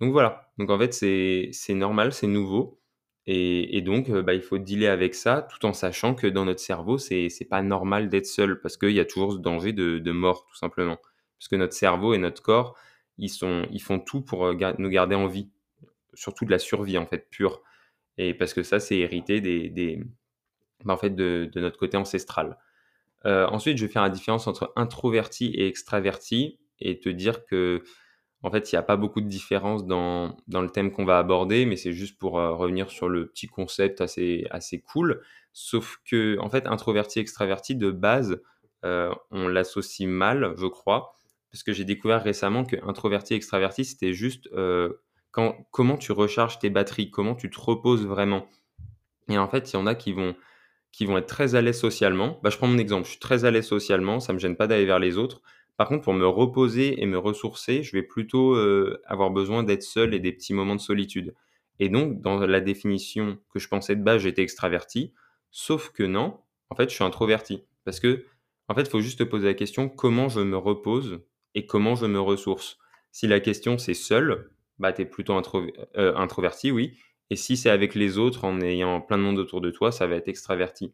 Donc 0.00 0.12
voilà. 0.12 0.50
Donc 0.58 0.70
en 0.70 0.78
fait, 0.78 0.92
c'est 0.92 1.74
normal, 1.74 2.12
c'est 2.12 2.26
nouveau. 2.26 2.79
Et, 3.26 3.80
donc, 3.82 4.08
euh, 4.08 4.22
bah, 4.22 4.34
il 4.34 4.42
faut 4.42 4.58
dealer 4.58 4.88
avec 4.88 5.14
ça 5.14 5.46
tout 5.48 5.64
en 5.64 5.72
sachant 5.72 6.14
que 6.14 6.26
dans 6.26 6.44
notre 6.44 6.60
cerveau, 6.60 6.98
c'est, 6.98 7.28
pas 7.48 7.62
normal 7.62 8.08
d'être 8.08 8.26
seul 8.26 8.60
parce 8.60 8.76
qu'il 8.76 8.90
y 8.90 9.00
a 9.00 9.04
toujours 9.04 9.34
ce 9.34 9.38
danger 9.38 9.72
de, 9.72 10.12
mort, 10.12 10.46
tout 10.46 10.56
simplement. 10.56 10.98
Parce 11.38 11.48
que 11.48 11.56
notre 11.56 11.74
cerveau 11.74 12.14
et 12.14 12.18
notre 12.18 12.42
corps, 12.42 12.76
ils, 13.18 13.28
sont, 13.28 13.66
ils 13.70 13.82
font 13.82 14.00
tout 14.00 14.22
pour 14.22 14.46
euh, 14.46 14.74
nous 14.78 14.88
garder 14.88 15.14
en 15.14 15.26
vie, 15.26 15.48
surtout 16.14 16.44
de 16.44 16.50
la 16.50 16.58
survie 16.58 16.98
en 16.98 17.06
fait 17.06 17.28
pure. 17.30 17.62
Et 18.18 18.34
parce 18.34 18.52
que 18.54 18.62
ça, 18.62 18.80
c'est 18.80 18.98
hérité 18.98 19.40
des 19.40 19.70
bah, 20.84 20.94
en 20.94 20.96
fait 20.96 21.14
de, 21.14 21.50
notre 21.56 21.78
côté 21.78 21.96
ancestral. 21.96 22.58
Euh, 23.26 23.46
ensuite, 23.48 23.76
je 23.76 23.84
vais 23.84 23.92
faire 23.92 24.02
la 24.02 24.10
différence 24.10 24.46
entre 24.46 24.72
introverti 24.76 25.46
et 25.54 25.66
extraverti 25.66 26.58
et 26.80 27.00
te 27.00 27.08
dire 27.08 27.44
que 27.44 27.82
en 28.42 28.50
fait, 28.50 28.72
il 28.72 28.74
n'y 28.74 28.78
a 28.78 28.82
pas 28.82 28.96
beaucoup 28.96 29.20
de 29.20 29.28
différence 29.28 29.86
dans, 29.86 30.36
dans 30.48 30.62
le 30.62 30.70
thème 30.70 30.92
qu'on 30.92 31.04
va 31.04 31.18
aborder, 31.18 31.66
mais 31.66 31.76
c'est 31.76 31.92
juste 31.92 32.18
pour 32.18 32.38
euh, 32.38 32.54
revenir 32.54 32.90
sur 32.90 33.08
le 33.08 33.26
petit 33.26 33.46
concept 33.46 34.00
assez, 34.00 34.46
assez 34.50 34.80
cool. 34.80 35.22
Sauf 35.52 35.98
que, 36.04 36.38
en 36.40 36.48
fait, 36.48 36.66
introverti, 36.66 37.18
extraverti, 37.18 37.76
de 37.76 37.90
base, 37.90 38.40
on 38.82 39.48
l'associe 39.48 40.08
mal, 40.08 40.54
je 40.56 40.66
crois 40.66 41.12
parce 41.50 41.62
que 41.62 41.72
j'ai 41.72 41.84
découvert 41.84 42.22
récemment 42.22 42.64
que 42.64 42.76
introverti, 42.86 43.34
extraverti, 43.34 43.84
c'était 43.84 44.12
juste 44.12 44.48
euh, 44.52 45.00
quand, 45.32 45.56
comment 45.70 45.96
tu 45.96 46.12
recharges 46.12 46.58
tes 46.58 46.70
batteries, 46.70 47.10
comment 47.10 47.34
tu 47.34 47.50
te 47.50 47.60
reposes 47.60 48.06
vraiment. 48.06 48.48
Et 49.28 49.38
en 49.38 49.48
fait, 49.48 49.72
il 49.72 49.74
y 49.74 49.78
en 49.78 49.86
a 49.86 49.94
qui 49.94 50.12
vont, 50.12 50.34
qui 50.92 51.06
vont 51.06 51.18
être 51.18 51.26
très 51.26 51.54
à 51.54 51.60
l'aise 51.60 51.78
socialement. 51.78 52.40
Bah, 52.42 52.50
je 52.50 52.56
prends 52.56 52.68
mon 52.68 52.78
exemple, 52.78 53.04
je 53.04 53.10
suis 53.10 53.20
très 53.20 53.44
à 53.44 53.62
socialement, 53.62 54.20
ça 54.20 54.32
ne 54.32 54.34
me 54.34 54.40
gêne 54.40 54.56
pas 54.56 54.66
d'aller 54.66 54.86
vers 54.86 54.98
les 54.98 55.18
autres. 55.18 55.42
Par 55.80 55.88
contre, 55.88 56.02
pour 56.02 56.12
me 56.12 56.26
reposer 56.26 57.02
et 57.02 57.06
me 57.06 57.16
ressourcer, 57.16 57.82
je 57.82 57.92
vais 57.92 58.02
plutôt 58.02 58.54
euh, 58.54 59.00
avoir 59.06 59.30
besoin 59.30 59.62
d'être 59.62 59.82
seul 59.82 60.12
et 60.12 60.18
des 60.18 60.30
petits 60.30 60.52
moments 60.52 60.74
de 60.74 60.80
solitude. 60.80 61.34
Et 61.78 61.88
donc, 61.88 62.20
dans 62.20 62.38
la 62.38 62.60
définition 62.60 63.38
que 63.48 63.58
je 63.58 63.66
pensais 63.66 63.96
de 63.96 64.02
base, 64.02 64.20
j'étais 64.20 64.42
extraverti. 64.42 65.14
Sauf 65.50 65.90
que 65.90 66.02
non, 66.02 66.38
en 66.68 66.74
fait, 66.74 66.90
je 66.90 66.94
suis 66.94 67.02
introverti. 67.02 67.64
Parce 67.86 67.98
que, 67.98 68.26
en 68.68 68.74
fait, 68.74 68.82
il 68.82 68.90
faut 68.90 69.00
juste 69.00 69.20
te 69.20 69.24
poser 69.24 69.46
la 69.46 69.54
question 69.54 69.88
comment 69.88 70.28
je 70.28 70.40
me 70.40 70.58
repose 70.58 71.22
et 71.54 71.64
comment 71.64 71.94
je 71.94 72.04
me 72.04 72.20
ressource? 72.20 72.76
Si 73.10 73.26
la 73.26 73.40
question 73.40 73.78
c'est 73.78 73.94
seul, 73.94 74.50
bah 74.78 74.92
tu 74.92 75.00
es 75.00 75.06
plutôt 75.06 75.32
euh, 75.96 76.14
introverti, 76.14 76.70
oui. 76.70 76.98
Et 77.30 77.36
si 77.36 77.56
c'est 77.56 77.70
avec 77.70 77.94
les 77.94 78.18
autres, 78.18 78.44
en 78.44 78.60
ayant 78.60 79.00
plein 79.00 79.16
de 79.16 79.22
monde 79.22 79.38
autour 79.38 79.62
de 79.62 79.70
toi, 79.70 79.92
ça 79.92 80.06
va 80.06 80.16
être 80.16 80.28
extraverti. 80.28 80.92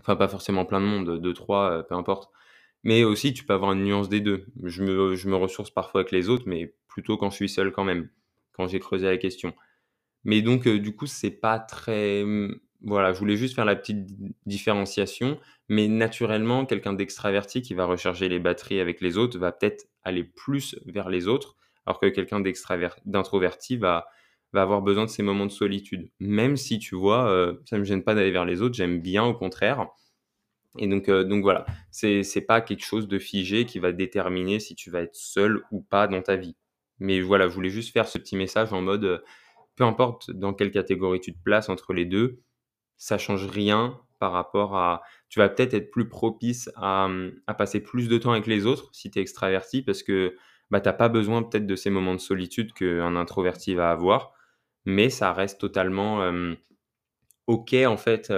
Enfin, 0.00 0.16
pas 0.16 0.26
forcément 0.26 0.64
plein 0.64 0.80
de 0.80 0.86
monde, 0.86 1.20
deux, 1.20 1.32
trois, 1.32 1.70
euh, 1.70 1.82
peu 1.84 1.94
importe. 1.94 2.32
Mais 2.82 3.04
aussi, 3.04 3.34
tu 3.34 3.44
peux 3.44 3.52
avoir 3.54 3.72
une 3.72 3.84
nuance 3.84 4.08
des 4.08 4.20
deux. 4.20 4.46
Je 4.64 4.82
me, 4.82 5.36
ressource 5.36 5.70
parfois 5.70 6.00
avec 6.00 6.12
les 6.12 6.28
autres, 6.28 6.44
mais 6.46 6.74
plutôt 6.88 7.16
quand 7.16 7.30
je 7.30 7.36
suis 7.36 7.48
seul 7.48 7.72
quand 7.72 7.84
même, 7.84 8.08
quand 8.52 8.66
j'ai 8.68 8.80
creusé 8.80 9.06
la 9.06 9.18
question. 9.18 9.54
Mais 10.24 10.42
donc, 10.42 10.66
euh, 10.66 10.78
du 10.78 10.94
coup, 10.94 11.06
c'est 11.06 11.30
pas 11.30 11.58
très 11.58 12.24
voilà, 12.82 13.12
je 13.12 13.18
voulais 13.18 13.36
juste 13.36 13.54
faire 13.54 13.64
la 13.64 13.76
petite 13.76 14.06
différenciation, 14.46 15.38
mais 15.68 15.88
naturellement, 15.88 16.64
quelqu'un 16.64 16.92
d'extraverti 16.94 17.62
qui 17.62 17.74
va 17.74 17.84
recharger 17.84 18.28
les 18.28 18.38
batteries 18.38 18.80
avec 18.80 19.00
les 19.00 19.18
autres 19.18 19.38
va 19.38 19.52
peut-être 19.52 19.86
aller 20.02 20.24
plus 20.24 20.76
vers 20.86 21.10
les 21.10 21.28
autres, 21.28 21.56
alors 21.86 22.00
que 22.00 22.06
quelqu'un 22.06 22.40
d'introverti 23.04 23.76
va, 23.76 24.06
va 24.52 24.62
avoir 24.62 24.80
besoin 24.82 25.04
de 25.04 25.10
ces 25.10 25.22
moments 25.22 25.46
de 25.46 25.50
solitude. 25.50 26.10
Même 26.20 26.56
si 26.56 26.78
tu 26.78 26.94
vois, 26.94 27.28
euh, 27.30 27.54
ça 27.66 27.76
ne 27.76 27.80
me 27.80 27.84
gêne 27.84 28.02
pas 28.02 28.14
d'aller 28.14 28.30
vers 28.30 28.46
les 28.46 28.62
autres, 28.62 28.74
j'aime 28.74 29.00
bien 29.00 29.24
au 29.24 29.34
contraire. 29.34 29.86
Et 30.78 30.86
donc, 30.86 31.08
euh, 31.08 31.24
donc 31.24 31.42
voilà, 31.42 31.66
c'est 31.90 32.22
n'est 32.34 32.42
pas 32.42 32.60
quelque 32.60 32.84
chose 32.84 33.08
de 33.08 33.18
figé 33.18 33.66
qui 33.66 33.78
va 33.78 33.92
déterminer 33.92 34.60
si 34.60 34.74
tu 34.74 34.90
vas 34.90 35.00
être 35.02 35.16
seul 35.16 35.62
ou 35.72 35.80
pas 35.82 36.06
dans 36.06 36.22
ta 36.22 36.36
vie. 36.36 36.56
Mais 37.00 37.20
voilà, 37.20 37.48
je 37.48 37.54
voulais 37.54 37.70
juste 37.70 37.92
faire 37.92 38.06
ce 38.08 38.18
petit 38.18 38.36
message 38.36 38.72
en 38.72 38.82
mode, 38.82 39.04
euh, 39.04 39.18
peu 39.76 39.84
importe 39.84 40.30
dans 40.30 40.54
quelle 40.54 40.70
catégorie 40.70 41.20
tu 41.20 41.32
te 41.32 41.42
places 41.42 41.68
entre 41.68 41.92
les 41.92 42.04
deux, 42.04 42.40
ça 42.96 43.18
change 43.18 43.46
rien 43.46 44.00
par 44.20 44.32
rapport 44.32 44.76
à 44.76 45.02
tu 45.28 45.38
vas 45.40 45.48
peut-être 45.48 45.74
être 45.74 45.90
plus 45.90 46.08
propice 46.08 46.70
à, 46.76 47.08
à 47.46 47.54
passer 47.54 47.80
plus 47.80 48.08
de 48.08 48.18
temps 48.18 48.32
avec 48.32 48.46
les 48.46 48.66
autres 48.66 48.90
si 48.92 49.10
tu 49.10 49.18
es 49.18 49.22
extraverti 49.22 49.82
parce 49.82 50.02
que 50.02 50.36
bah, 50.70 50.80
tu 50.80 50.88
n'as 50.88 50.92
pas 50.92 51.08
besoin 51.08 51.42
peut-être 51.42 51.66
de 51.66 51.76
ces 51.76 51.90
moments 51.90 52.14
de 52.14 52.20
solitude 52.20 52.72
qu'un 52.74 53.16
introverti 53.16 53.74
va 53.74 53.90
avoir, 53.90 54.34
mais 54.84 55.10
ça 55.10 55.32
reste 55.32 55.60
totalement 55.60 56.20
OK 57.46 57.74
en 57.86 57.96
fait. 57.96 58.32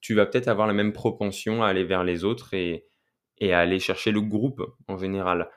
Tu 0.00 0.14
vas 0.14 0.26
peut-être 0.26 0.48
avoir 0.48 0.66
la 0.66 0.72
même 0.72 0.92
propension 0.92 1.62
à 1.62 1.68
aller 1.68 1.84
vers 1.84 2.04
les 2.04 2.24
autres 2.24 2.54
et, 2.54 2.86
à 3.40 3.58
aller 3.58 3.78
chercher 3.78 4.12
le 4.12 4.20
groupe 4.20 4.62
en 4.88 4.96
général. 4.96 5.50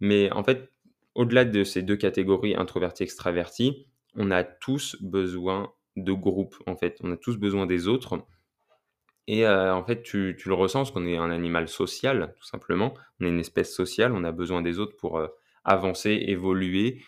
Mais 0.00 0.30
en 0.32 0.44
fait, 0.44 0.70
au-delà 1.14 1.44
de 1.44 1.64
ces 1.64 1.82
deux 1.82 1.96
catégories, 1.96 2.54
introverti-extraverti, 2.54 3.86
on 4.16 4.30
a 4.30 4.44
tous 4.44 4.96
besoin 5.00 5.72
de 5.96 6.12
groupe 6.12 6.56
en 6.66 6.76
fait. 6.76 6.98
On 7.02 7.12
a 7.12 7.16
tous 7.16 7.36
besoin 7.36 7.66
des 7.66 7.88
autres. 7.88 8.24
Et 9.26 9.48
en 9.48 9.82
fait, 9.84 10.02
tu, 10.02 10.36
le 10.44 10.54
ressens 10.54 10.80
parce 10.80 10.90
qu'on 10.90 11.06
est 11.06 11.16
un 11.16 11.30
animal 11.30 11.68
social, 11.68 12.34
tout 12.38 12.46
simplement. 12.46 12.94
On 13.20 13.26
est 13.26 13.30
une 13.30 13.40
espèce 13.40 13.74
sociale, 13.74 14.12
on 14.12 14.22
a 14.22 14.32
besoin 14.32 14.60
des 14.60 14.78
autres 14.78 14.96
pour 14.96 15.20
avancer, 15.64 16.24
évoluer, 16.26 17.02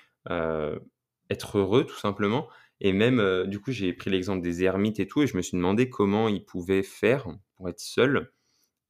être 1.31 1.59
heureux, 1.59 1.85
tout 1.85 1.99
simplement. 1.99 2.49
Et 2.81 2.93
même, 2.93 3.45
du 3.47 3.61
coup, 3.61 3.73
j'ai 3.73 3.93
pris 3.93 4.11
l'exemple 4.11 4.43
des 4.43 4.63
ermites 4.65 5.01
et 5.01 5.07
tout, 5.07 5.23
et 5.23 5.27
je 5.27 5.37
me 5.37 5.43
suis 5.43 5.57
demandé 5.57 5.89
comment 5.91 6.29
ils 6.29 6.45
pouvaient 6.45 6.83
faire 6.83 7.27
pour 7.57 7.69
être 7.69 7.81
seuls. 7.81 8.33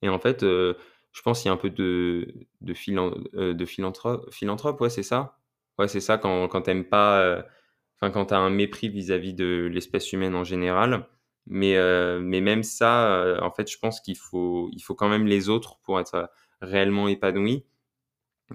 Et 0.03 0.09
en 0.09 0.19
fait, 0.19 0.43
je 0.43 1.23
pense 1.25 1.43
qu'il 1.43 1.49
y 1.49 1.51
a 1.51 1.55
un 1.55 1.57
peu 1.59 1.71
de, 1.71 2.35
de, 2.61 3.53
de 3.53 3.65
philanthrope, 3.67 4.33
philanthrope, 4.33 4.81
ouais, 4.81 4.91
c'est 4.91 5.03
ça 5.03 5.39
Ouais, 5.79 5.89
c'est 5.89 6.01
ça, 6.01 6.19
quand, 6.19 6.49
quand 6.49 6.63
t'aimes 6.63 6.85
pas, 6.87 7.45
enfin, 8.01 8.11
quand 8.11 8.27
t'as 8.27 8.39
un 8.39 8.51
mépris 8.51 8.89
vis-à-vis 8.89 9.35
de 9.35 9.69
l'espèce 9.73 10.13
humaine 10.13 10.35
en 10.35 10.45
général. 10.45 11.07
Mais, 11.47 11.77
mais 12.21 12.41
même 12.41 12.63
ça, 12.63 13.39
en 13.43 13.51
fait, 13.53 13.71
je 13.71 13.79
pense 13.79 14.01
qu'il 14.01 14.17
faut, 14.19 14.69
il 14.73 14.81
faut 14.83 14.95
quand 14.95 15.09
même 15.09 15.27
les 15.27 15.49
autres 15.49 15.79
pour 15.85 16.01
être 16.01 16.31
réellement 16.61 17.09
épanoui. 17.09 17.65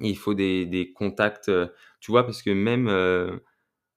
Il 0.02 0.18
faut 0.18 0.34
des, 0.34 0.66
des 0.66 0.94
contacts, 0.94 1.52
tu 2.00 2.12
vois, 2.12 2.24
parce 2.26 2.42
que 2.44 2.50
même, 2.52 2.88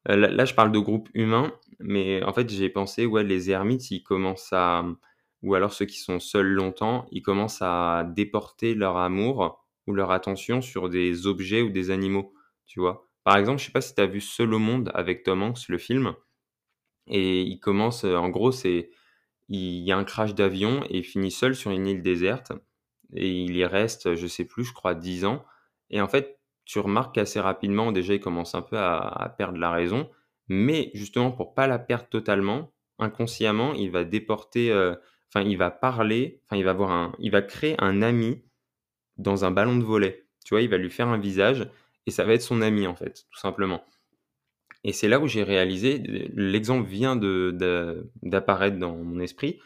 là, 0.06 0.44
je 0.44 0.54
parle 0.54 0.72
de 0.72 0.78
groupe 0.78 1.08
humain, 1.14 1.52
mais 1.80 2.22
en 2.24 2.32
fait, 2.32 2.48
j'ai 2.50 2.68
pensé, 2.68 3.06
ouais, 3.06 3.24
les 3.24 3.50
ermites, 3.50 3.90
ils 3.90 4.02
commencent 4.02 4.52
à, 4.52 4.84
ou 5.42 5.54
alors 5.54 5.72
ceux 5.72 5.86
qui 5.86 5.98
sont 5.98 6.20
seuls 6.20 6.48
longtemps, 6.48 7.06
ils 7.10 7.22
commencent 7.22 7.62
à 7.62 8.04
déporter 8.14 8.74
leur 8.74 8.96
amour 8.96 9.64
ou 9.86 9.92
leur 9.94 10.10
attention 10.10 10.62
sur 10.62 10.88
des 10.88 11.26
objets 11.26 11.62
ou 11.62 11.70
des 11.70 11.90
animaux, 11.90 12.32
tu 12.66 12.80
vois. 12.80 13.08
Par 13.24 13.36
exemple, 13.36 13.60
je 13.60 13.66
sais 13.66 13.72
pas 13.72 13.80
si 13.80 13.94
tu 13.94 14.00
as 14.00 14.06
vu 14.06 14.20
Seul 14.20 14.52
au 14.54 14.58
monde 14.58 14.90
avec 14.94 15.22
Tom 15.22 15.42
Hanks, 15.42 15.68
le 15.68 15.78
film, 15.78 16.14
et 17.06 17.42
il 17.42 17.60
commence, 17.60 18.04
en 18.04 18.28
gros, 18.28 18.52
c'est, 18.52 18.90
il 19.48 19.82
y 19.84 19.92
a 19.92 19.98
un 19.98 20.04
crash 20.04 20.34
d'avion 20.34 20.84
et 20.90 20.98
il 20.98 21.04
finit 21.04 21.30
seul 21.30 21.54
sur 21.54 21.70
une 21.70 21.86
île 21.86 22.02
déserte, 22.02 22.52
et 23.14 23.30
il 23.30 23.56
y 23.56 23.64
reste, 23.64 24.14
je 24.14 24.26
sais 24.26 24.44
plus, 24.44 24.64
je 24.64 24.72
crois, 24.72 24.94
10 24.94 25.24
ans, 25.24 25.44
et 25.90 26.00
en 26.00 26.08
fait, 26.08 26.38
tu 26.64 26.78
remarques 26.78 27.14
qu'assez 27.14 27.40
rapidement, 27.40 27.92
déjà, 27.92 28.14
il 28.14 28.20
commence 28.20 28.54
un 28.54 28.62
peu 28.62 28.78
à, 28.78 29.34
perdre 29.36 29.58
la 29.58 29.70
raison, 29.70 30.08
mais 30.48 30.90
justement, 30.94 31.30
pour 31.30 31.54
pas 31.54 31.66
la 31.66 31.78
perdre 31.78 32.08
totalement, 32.08 32.72
inconsciemment, 32.98 33.74
il 33.74 33.90
va 33.90 34.04
déporter, 34.04 34.72
enfin, 35.28 35.46
il 35.46 35.56
va 35.56 35.70
parler, 35.70 36.40
enfin, 36.46 36.56
il 36.56 36.64
va 36.64 36.70
avoir 36.70 36.90
un, 36.90 37.12
il 37.18 37.30
va 37.30 37.42
créer 37.42 37.76
un 37.78 38.02
ami 38.02 38.42
dans 39.18 39.44
un 39.44 39.50
ballon 39.50 39.76
de 39.76 39.84
volet. 39.84 40.26
Tu 40.44 40.54
vois, 40.54 40.62
il 40.62 40.68
va 40.68 40.76
lui 40.76 40.90
faire 40.90 41.08
un 41.08 41.18
visage 41.18 41.68
et 42.06 42.10
ça 42.10 42.24
va 42.24 42.34
être 42.34 42.42
son 42.42 42.60
ami 42.60 42.86
en 42.86 42.94
fait, 42.94 43.26
tout 43.30 43.38
simplement. 43.38 43.84
Et 44.84 44.92
c'est 44.92 45.08
là 45.08 45.18
où 45.18 45.26
j'ai 45.26 45.42
réalisé, 45.42 45.98
l'exemple 46.34 46.86
vient 46.86 47.16
de, 47.16 48.06
d'apparaître 48.22 48.78
dans 48.78 48.94
mon 48.94 49.18
esprit, 49.20 49.58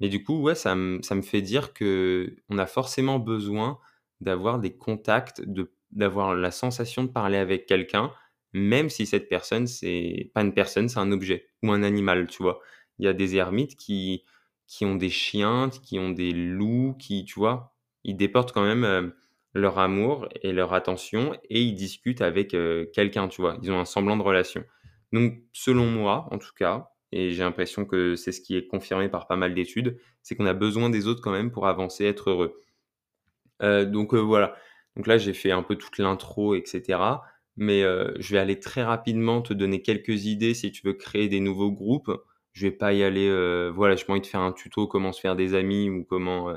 mais 0.00 0.08
du 0.08 0.24
coup, 0.24 0.42
ouais, 0.42 0.56
ça 0.56 0.74
me, 0.74 1.00
ça 1.02 1.14
me 1.14 1.22
fait 1.22 1.40
dire 1.40 1.72
que 1.72 2.36
on 2.48 2.58
a 2.58 2.66
forcément 2.66 3.20
besoin 3.20 3.78
d'avoir 4.20 4.58
des 4.58 4.76
contacts, 4.76 5.40
de, 5.42 5.72
d'avoir 5.90 6.34
la 6.34 6.50
sensation 6.50 7.04
de 7.04 7.08
parler 7.10 7.38
avec 7.38 7.66
quelqu'un, 7.66 8.12
même 8.52 8.88
si 8.90 9.06
cette 9.06 9.28
personne, 9.28 9.66
c'est 9.66 10.30
pas 10.34 10.42
une 10.42 10.54
personne, 10.54 10.88
c'est 10.88 10.98
un 10.98 11.12
objet 11.12 11.48
ou 11.62 11.72
un 11.72 11.82
animal, 11.82 12.26
tu 12.26 12.42
vois. 12.42 12.60
Il 12.98 13.04
y 13.04 13.08
a 13.08 13.12
des 13.12 13.36
ermites 13.36 13.76
qui, 13.76 14.24
qui 14.66 14.84
ont 14.84 14.96
des 14.96 15.10
chiens, 15.10 15.70
qui 15.70 15.98
ont 15.98 16.10
des 16.10 16.32
loups, 16.32 16.94
qui, 16.98 17.24
tu 17.24 17.38
vois, 17.38 17.74
ils 18.04 18.16
déportent 18.16 18.52
quand 18.52 18.64
même 18.64 18.84
euh, 18.84 19.08
leur 19.54 19.78
amour 19.78 20.28
et 20.42 20.52
leur 20.52 20.72
attention 20.74 21.34
et 21.50 21.62
ils 21.62 21.74
discutent 21.74 22.22
avec 22.22 22.54
euh, 22.54 22.86
quelqu'un, 22.94 23.28
tu 23.28 23.40
vois. 23.40 23.58
Ils 23.62 23.70
ont 23.72 23.80
un 23.80 23.84
semblant 23.84 24.16
de 24.16 24.22
relation. 24.22 24.64
Donc, 25.12 25.34
selon 25.52 25.86
moi, 25.86 26.28
en 26.30 26.38
tout 26.38 26.52
cas, 26.56 26.90
et 27.12 27.30
j'ai 27.32 27.42
l'impression 27.42 27.84
que 27.84 28.16
c'est 28.16 28.32
ce 28.32 28.40
qui 28.40 28.56
est 28.56 28.66
confirmé 28.66 29.08
par 29.08 29.26
pas 29.26 29.36
mal 29.36 29.54
d'études, 29.54 29.98
c'est 30.22 30.34
qu'on 30.36 30.46
a 30.46 30.54
besoin 30.54 30.90
des 30.90 31.06
autres 31.06 31.22
quand 31.22 31.30
même 31.32 31.50
pour 31.50 31.66
avancer, 31.66 32.04
être 32.04 32.30
heureux. 32.30 32.60
Euh, 33.62 33.84
donc 33.84 34.14
voilà. 34.14 34.56
Donc 34.96 35.06
là, 35.06 35.18
j'ai 35.18 35.34
fait 35.34 35.50
un 35.52 35.62
peu 35.62 35.76
toute 35.76 35.98
l'intro, 35.98 36.54
etc. 36.54 36.98
Mais 37.56 37.82
je 37.82 38.32
vais 38.32 38.38
aller 38.38 38.60
très 38.60 38.82
rapidement 38.82 39.42
te 39.42 39.54
donner 39.54 39.82
quelques 39.82 40.26
idées 40.26 40.54
si 40.54 40.72
tu 40.72 40.86
veux 40.86 40.94
créer 40.94 41.28
des 41.28 41.40
nouveaux 41.40 41.72
groupes 41.72 42.10
je 42.56 42.66
vais 42.66 42.72
pas 42.72 42.94
y 42.94 43.04
aller. 43.04 43.28
Euh, 43.28 43.70
voilà, 43.74 43.96
je 43.96 44.04
pas 44.06 44.12
envie 44.14 44.22
de 44.22 44.26
faire 44.26 44.40
un 44.40 44.52
tuto 44.52 44.86
comment 44.88 45.12
se 45.12 45.20
faire 45.20 45.36
des 45.36 45.54
amis 45.54 45.90
ou 45.90 46.04
comment. 46.04 46.50
Euh, 46.50 46.56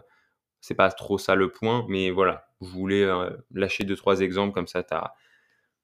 c'est 0.61 0.75
pas 0.75 0.91
trop 0.91 1.17
ça 1.17 1.35
le 1.35 1.51
point, 1.51 1.85
mais 1.89 2.09
voilà, 2.11 2.47
je 2.61 2.67
voulais 2.69 3.03
euh, 3.03 3.29
lâcher 3.53 3.83
deux 3.85 3.95
trois 3.97 4.21
exemples 4.21 4.53
comme 4.53 4.67
ça. 4.67 4.85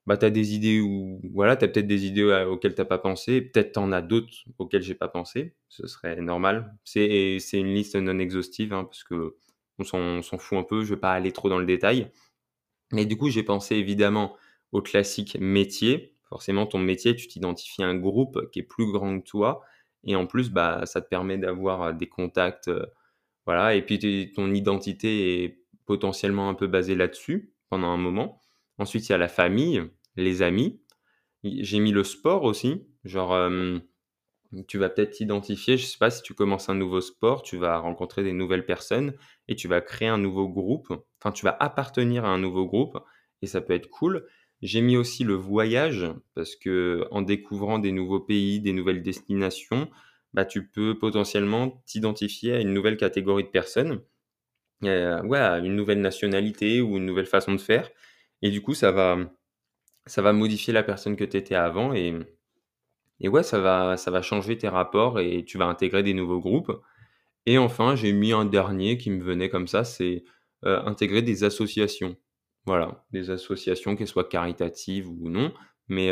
Bah, 0.06 0.16
as 0.20 0.30
des 0.30 0.54
idées 0.54 0.80
ou 0.80 1.20
voilà, 1.34 1.56
t'as 1.56 1.68
peut-être 1.68 1.86
des 1.86 2.06
idées 2.06 2.24
auxquelles 2.48 2.74
t'as 2.74 2.84
pas 2.86 2.98
pensé, 2.98 3.42
peut-être 3.42 3.72
t'en 3.72 3.92
as 3.92 4.02
d'autres 4.02 4.32
auxquelles 4.58 4.82
j'ai 4.82 4.94
pas 4.94 5.08
pensé. 5.08 5.54
Ce 5.68 5.86
serait 5.86 6.16
normal. 6.22 6.74
C'est 6.84 7.38
c'est 7.40 7.58
une 7.58 7.74
liste 7.74 7.96
non 7.96 8.18
exhaustive 8.18 8.72
hein, 8.72 8.84
parce 8.84 9.04
que 9.04 9.36
on 9.78 10.22
s'en 10.22 10.38
fout 10.38 10.58
un 10.58 10.62
peu. 10.62 10.82
Je 10.84 10.94
vais 10.94 11.00
pas 11.00 11.12
aller 11.12 11.32
trop 11.32 11.48
dans 11.50 11.58
le 11.58 11.66
détail. 11.66 12.10
Mais 12.92 13.06
du 13.06 13.16
coup, 13.16 13.30
j'ai 13.30 13.42
pensé 13.42 13.76
évidemment 13.76 14.36
au 14.72 14.82
classique 14.82 15.36
métier. 15.40 16.14
Forcément, 16.28 16.66
ton 16.66 16.78
métier, 16.78 17.14
tu 17.14 17.28
t'identifies 17.28 17.82
à 17.82 17.86
un 17.86 17.96
groupe 17.96 18.50
qui 18.50 18.60
est 18.60 18.64
plus 18.64 18.90
grand 18.90 19.20
que 19.20 19.24
toi 19.24 19.62
et 20.06 20.16
en 20.16 20.26
plus, 20.26 20.50
bah, 20.50 20.86
ça 20.86 21.02
te 21.02 21.08
permet 21.08 21.36
d'avoir 21.36 21.92
des 21.92 22.08
contacts. 22.08 22.70
voilà. 23.46 23.74
Et 23.74 23.82
puis, 23.82 24.32
ton 24.34 24.52
identité 24.54 25.44
est 25.44 25.60
potentiellement 25.86 26.48
un 26.48 26.54
peu 26.54 26.66
basée 26.68 26.94
là-dessus 26.94 27.52
pendant 27.70 27.88
un 27.88 27.96
moment. 27.96 28.40
Ensuite, 28.78 29.08
il 29.08 29.12
y 29.12 29.14
a 29.14 29.18
la 29.18 29.28
famille, 29.28 29.82
les 30.16 30.42
amis. 30.42 30.80
J'ai 31.44 31.80
mis 31.80 31.92
le 31.92 32.04
sport 32.04 32.44
aussi. 32.44 32.86
Genre, 33.04 33.50
tu 34.68 34.78
vas 34.78 34.88
peut-être 34.88 35.12
t'identifier, 35.12 35.76
je 35.76 35.84
ne 35.84 35.86
sais 35.88 35.98
pas 35.98 36.10
si 36.10 36.22
tu 36.22 36.34
commences 36.34 36.68
un 36.68 36.74
nouveau 36.74 37.00
sport, 37.00 37.42
tu 37.42 37.56
vas 37.56 37.78
rencontrer 37.78 38.22
des 38.22 38.32
nouvelles 38.32 38.66
personnes 38.66 39.14
et 39.48 39.56
tu 39.56 39.68
vas 39.68 39.80
créer 39.80 40.08
un 40.08 40.18
nouveau 40.18 40.48
groupe. 40.48 40.92
Enfin, 41.20 41.32
tu 41.32 41.44
vas 41.44 41.56
appartenir 41.60 42.24
à 42.24 42.28
un 42.28 42.38
nouveau 42.38 42.66
groupe 42.66 42.98
et 43.42 43.46
ça 43.46 43.60
peut 43.60 43.74
être 43.74 43.88
cool. 43.88 44.26
J'ai 44.62 44.80
mis 44.80 44.96
aussi 44.96 45.24
le 45.24 45.34
voyage 45.34 46.06
parce 46.34 46.56
que 46.56 47.06
en 47.10 47.22
découvrant 47.22 47.78
des 47.78 47.92
nouveaux 47.92 48.20
pays, 48.20 48.60
des 48.60 48.72
nouvelles 48.72 49.02
destinations, 49.02 49.90
bah, 50.34 50.44
tu 50.44 50.66
peux 50.68 50.98
potentiellement 50.98 51.82
t'identifier 51.86 52.54
à 52.54 52.60
une 52.60 52.72
nouvelle 52.72 52.96
catégorie 52.96 53.44
de 53.44 53.48
personnes, 53.48 54.02
euh, 54.84 55.22
ouais, 55.24 55.38
une 55.38 55.76
nouvelle 55.76 56.00
nationalité 56.00 56.80
ou 56.80 56.96
une 56.98 57.06
nouvelle 57.06 57.26
façon 57.26 57.52
de 57.54 57.60
faire. 57.60 57.90
Et 58.42 58.50
du 58.50 58.62
coup, 58.62 58.74
ça 58.74 58.92
va, 58.92 59.18
ça 60.06 60.22
va 60.22 60.32
modifier 60.32 60.72
la 60.72 60.82
personne 60.82 61.16
que 61.16 61.24
tu 61.24 61.36
étais 61.36 61.54
avant 61.54 61.94
et, 61.94 62.14
et 63.20 63.28
ouais, 63.28 63.42
ça 63.42 63.58
va, 63.60 63.96
ça 63.96 64.10
va 64.10 64.22
changer 64.22 64.58
tes 64.58 64.68
rapports 64.68 65.20
et 65.20 65.44
tu 65.44 65.58
vas 65.58 65.66
intégrer 65.66 66.02
des 66.02 66.14
nouveaux 66.14 66.40
groupes. 66.40 66.72
Et 67.46 67.58
enfin, 67.58 67.94
j'ai 67.96 68.12
mis 68.12 68.32
un 68.32 68.44
dernier 68.44 68.98
qui 68.98 69.10
me 69.10 69.22
venait 69.22 69.48
comme 69.48 69.68
ça, 69.68 69.84
c'est 69.84 70.24
euh, 70.64 70.82
intégrer 70.84 71.22
des 71.22 71.44
associations. 71.44 72.16
Voilà, 72.66 73.04
des 73.12 73.30
associations, 73.30 73.96
qu'elles 73.96 74.08
soient 74.08 74.28
caritatives 74.28 75.08
ou 75.08 75.28
non. 75.30 75.52
Mais, 75.88 76.10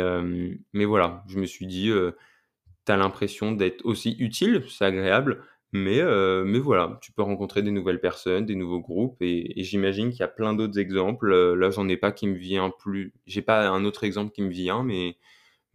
mais 0.71 0.85
voilà, 0.85 1.23
je 1.27 1.37
me 1.37 1.45
suis 1.45 1.67
dit, 1.67 1.91
tu 2.85 2.91
as 2.91 2.95
l'impression 2.95 3.51
d'être 3.51 3.85
aussi 3.85 4.15
utile, 4.19 4.63
c'est 4.69 4.85
agréable, 4.85 5.43
mais, 5.73 6.01
mais 6.45 6.59
voilà, 6.59 6.97
tu 7.01 7.11
peux 7.11 7.23
rencontrer 7.23 7.61
des 7.61 7.71
nouvelles 7.71 7.99
personnes, 7.99 8.45
des 8.45 8.55
nouveaux 8.55 8.79
groupes, 8.79 9.17
et, 9.21 9.51
j'imagine 9.57 10.11
qu'il 10.11 10.21
y 10.21 10.23
a 10.23 10.29
plein 10.29 10.53
d'autres 10.53 10.79
exemples. 10.79 11.53
là, 11.55 11.71
j'en 11.71 11.89
ai 11.89 11.97
pas 11.97 12.13
qui 12.13 12.27
me 12.27 12.35
vient 12.37 12.69
plus. 12.69 13.13
J'ai 13.25 13.41
pas 13.41 13.67
un 13.67 13.83
autre 13.83 14.05
exemple 14.05 14.31
qui 14.31 14.41
me 14.41 14.49
vient, 14.49 14.81
mais, 14.83 15.17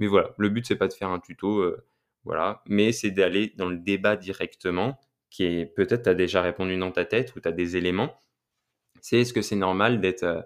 mais 0.00 0.08
voilà, 0.08 0.34
le 0.38 0.48
but, 0.48 0.66
c'est 0.66 0.76
pas 0.76 0.88
de 0.88 0.92
faire 0.92 1.10
un 1.10 1.20
tuto, 1.20 1.64
voilà, 2.24 2.62
mais 2.66 2.92
c'est 2.92 3.10
d'aller 3.10 3.52
dans 3.56 3.68
le 3.68 3.78
débat 3.78 4.16
directement, 4.16 4.98
qui 5.30 5.44
est 5.44 5.66
peut-être 5.66 6.02
tu 6.02 6.08
as 6.10 6.14
déjà 6.14 6.42
répondu 6.42 6.76
dans 6.76 6.90
ta 6.90 7.04
tête 7.04 7.34
ou 7.36 7.40
tu 7.40 7.48
as 7.48 7.52
des 7.52 7.76
éléments. 7.76 8.14
C'est 9.00 9.20
est-ce 9.20 9.32
que 9.32 9.42
c'est 9.42 9.56
normal 9.56 10.00
d'être 10.00 10.44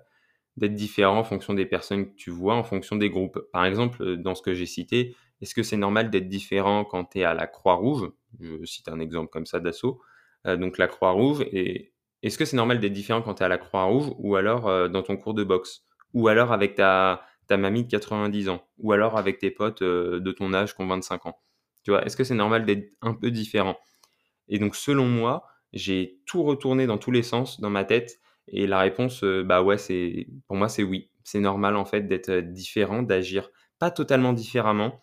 d'être 0.57 0.75
différent 0.75 1.19
en 1.19 1.25
fonction 1.25 1.55
des 1.55 1.67
personnes 1.67 2.07
que 2.07 2.15
tu 2.15 2.31
vois, 2.31 2.55
en 2.55 2.63
fonction 2.65 2.97
des 2.97 3.11
groupes? 3.11 3.41
Par 3.53 3.65
exemple, 3.65 4.03
euh, 4.03 4.17
dans 4.17 4.35
ce 4.37 4.43
que 4.43 4.55
j'ai 4.55 4.67
cité, 4.67 5.17
est-ce 5.41 5.55
que 5.55 5.65
c'est 5.65 5.77
normal 5.77 6.11
d'être 6.11 6.29
différent 6.29 6.85
quand 6.85 7.07
tu 7.07 7.21
es 7.21 7.25
à 7.25 7.35
la 7.35 7.47
Croix-Rouge? 7.49 8.13
Je 8.41 8.65
cite 8.65 8.89
un 8.89 9.01
exemple 9.01 9.31
comme 9.31 9.47
ça 9.47 9.61
d'assaut. 9.61 10.01
Euh, 10.47 10.57
donc 10.57 10.79
la 10.79 10.87
Croix-Rouge, 10.87 11.45
et 11.53 11.93
est-ce 12.23 12.39
que 12.39 12.45
c'est 12.45 12.57
normal 12.57 12.79
d'être 12.81 12.93
différent 12.93 13.23
quand 13.23 13.35
tu 13.35 13.43
es 13.43 13.47
à 13.47 13.49
la 13.49 13.59
Croix-Rouge 13.59 14.13
ou 14.19 14.37
alors 14.37 14.69
euh, 14.69 14.89
dans 14.89 15.03
ton 15.03 15.17
cours 15.17 15.35
de 15.35 15.45
boxe? 15.45 15.85
Ou 16.13 16.29
alors 16.29 16.53
avec 16.53 16.77
ta, 16.77 17.27
ta 17.47 17.57
mamie 17.57 17.85
de 17.85 17.91
90 17.91 18.49
ans 18.49 18.67
ou 18.79 18.93
alors 18.93 19.17
avec 19.19 19.39
tes 19.39 19.51
potes, 19.51 19.83
heu, 19.83 20.21
de 20.21 20.33
ton 20.33 20.53
âge 20.55 20.75
qui 20.75 20.83
ont 20.83 20.87
25 20.87 21.27
ans? 21.27 21.39
Tu 21.85 21.91
vois? 21.91 22.05
Est-ce 22.05 22.17
que 22.17 22.25
c'est 22.25 22.35
normal 22.35 22.65
d'être 22.67 22.93
un 23.03 23.15
peu 23.15 23.31
différent? 23.31 23.77
Et 24.49 24.59
donc 24.59 24.77
selon 24.77 25.07
moi, 25.07 25.47
j'ai 25.73 26.21
tout 26.27 26.43
retourné 26.43 26.87
dans 26.87 26.99
tous 26.99 27.11
les 27.11 27.23
sens 27.23 27.61
dans 27.61 27.71
ma 27.71 27.85
tête 27.85 28.21
et 28.49 28.67
la 28.67 28.79
réponse, 28.81 29.23
heu, 29.25 29.43
bah, 29.43 29.63
ouais, 29.63 29.79
c'est 29.79 30.27
pour 30.49 30.57
moi, 30.57 30.69
c'est 30.69 30.83
oui. 30.83 31.11
C'est 31.25 31.41
normal 31.41 31.77
en 31.77 31.85
fait 31.87 32.03
d'être, 32.03 32.31
heu, 32.31 32.43
différent, 32.43 33.03
d'agir 33.03 33.51
pas 33.79 33.91
totalement 33.91 34.33
différemment 34.33 35.03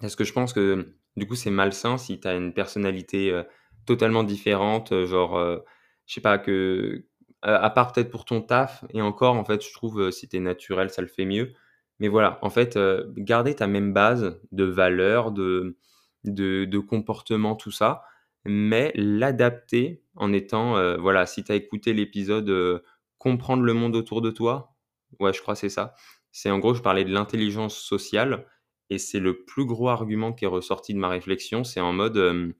parce 0.00 0.16
que 0.16 0.24
je 0.24 0.32
pense 0.32 0.52
que, 0.52 0.94
du 1.16 1.26
coup, 1.26 1.34
c'est 1.34 1.50
malsain 1.50 1.98
si 1.98 2.20
tu 2.20 2.28
as 2.28 2.34
une 2.34 2.52
personnalité, 2.52 3.42
totalement 3.86 4.24
différente, 4.24 5.04
genre, 5.06 5.38
heu, 5.38 5.62
je 6.06 6.14
sais 6.14 6.20
pas 6.20 6.38
que 6.38 7.06
à 7.42 7.56
à 7.56 7.70
part 7.70 7.92
peut-être 7.92 8.10
pour 8.10 8.24
ton 8.24 8.40
taf 8.42 8.84
et 8.92 9.02
encore 9.02 9.36
en 9.36 9.44
fait, 9.44 9.64
je 9.64 9.72
trouve, 9.72 10.00
heu, 10.00 10.10
si 10.10 10.28
tu 10.28 10.36
es 10.36 10.40
naturel, 10.40 10.90
ça 10.90 11.02
le 11.02 11.08
fait 11.08 11.24
mieux. 11.26 11.52
Mais 12.00 12.08
voilà, 12.08 12.38
en 12.42 12.50
fait, 12.50 12.76
heu, 12.76 13.12
garder 13.16 13.54
ta 13.54 13.66
même 13.66 13.92
base 13.94 14.40
de 14.52 14.64
valeurs, 14.64 15.32
de 15.32 15.76
de 16.24 16.78
comportement, 16.78 17.54
tout 17.56 17.70
ça, 17.70 18.02
mais 18.44 18.92
l'adapter 18.96 20.02
en 20.16 20.32
étant, 20.32 20.96
voilà, 20.98 21.26
si 21.26 21.44
tu 21.44 21.52
as 21.52 21.54
écouté 21.56 21.92
l'épisode, 21.92 22.82
«Comprendre 23.18 23.62
le 23.62 23.72
monde 23.74 23.96
autour 23.96 24.22
de 24.22 24.30
toi», 24.30 24.74
ouais, 25.20 25.32
je 25.32 25.40
crois 25.40 25.54
que 25.54 25.60
c'est 25.60 25.68
ça. 25.68 25.94
C'est 26.32 26.50
en 26.50 26.58
gros, 26.58 26.74
je 26.74 26.82
parlais 26.82 27.04
de 27.04 27.12
l'intelligence 27.12 27.76
sociale 27.78 28.46
et 28.90 28.98
c'est 28.98 29.20
le 29.20 29.44
plus 29.44 29.64
gros 29.66 29.88
argument 29.88 30.32
qui 30.32 30.44
est 30.44 30.48
ressorti 30.48 30.94
de 30.94 30.98
ma 30.98 31.08
réflexion. 31.08 31.64
C'est 31.64 31.80
en 31.80 31.92
mode, 31.92 32.16
hem, 32.18 32.54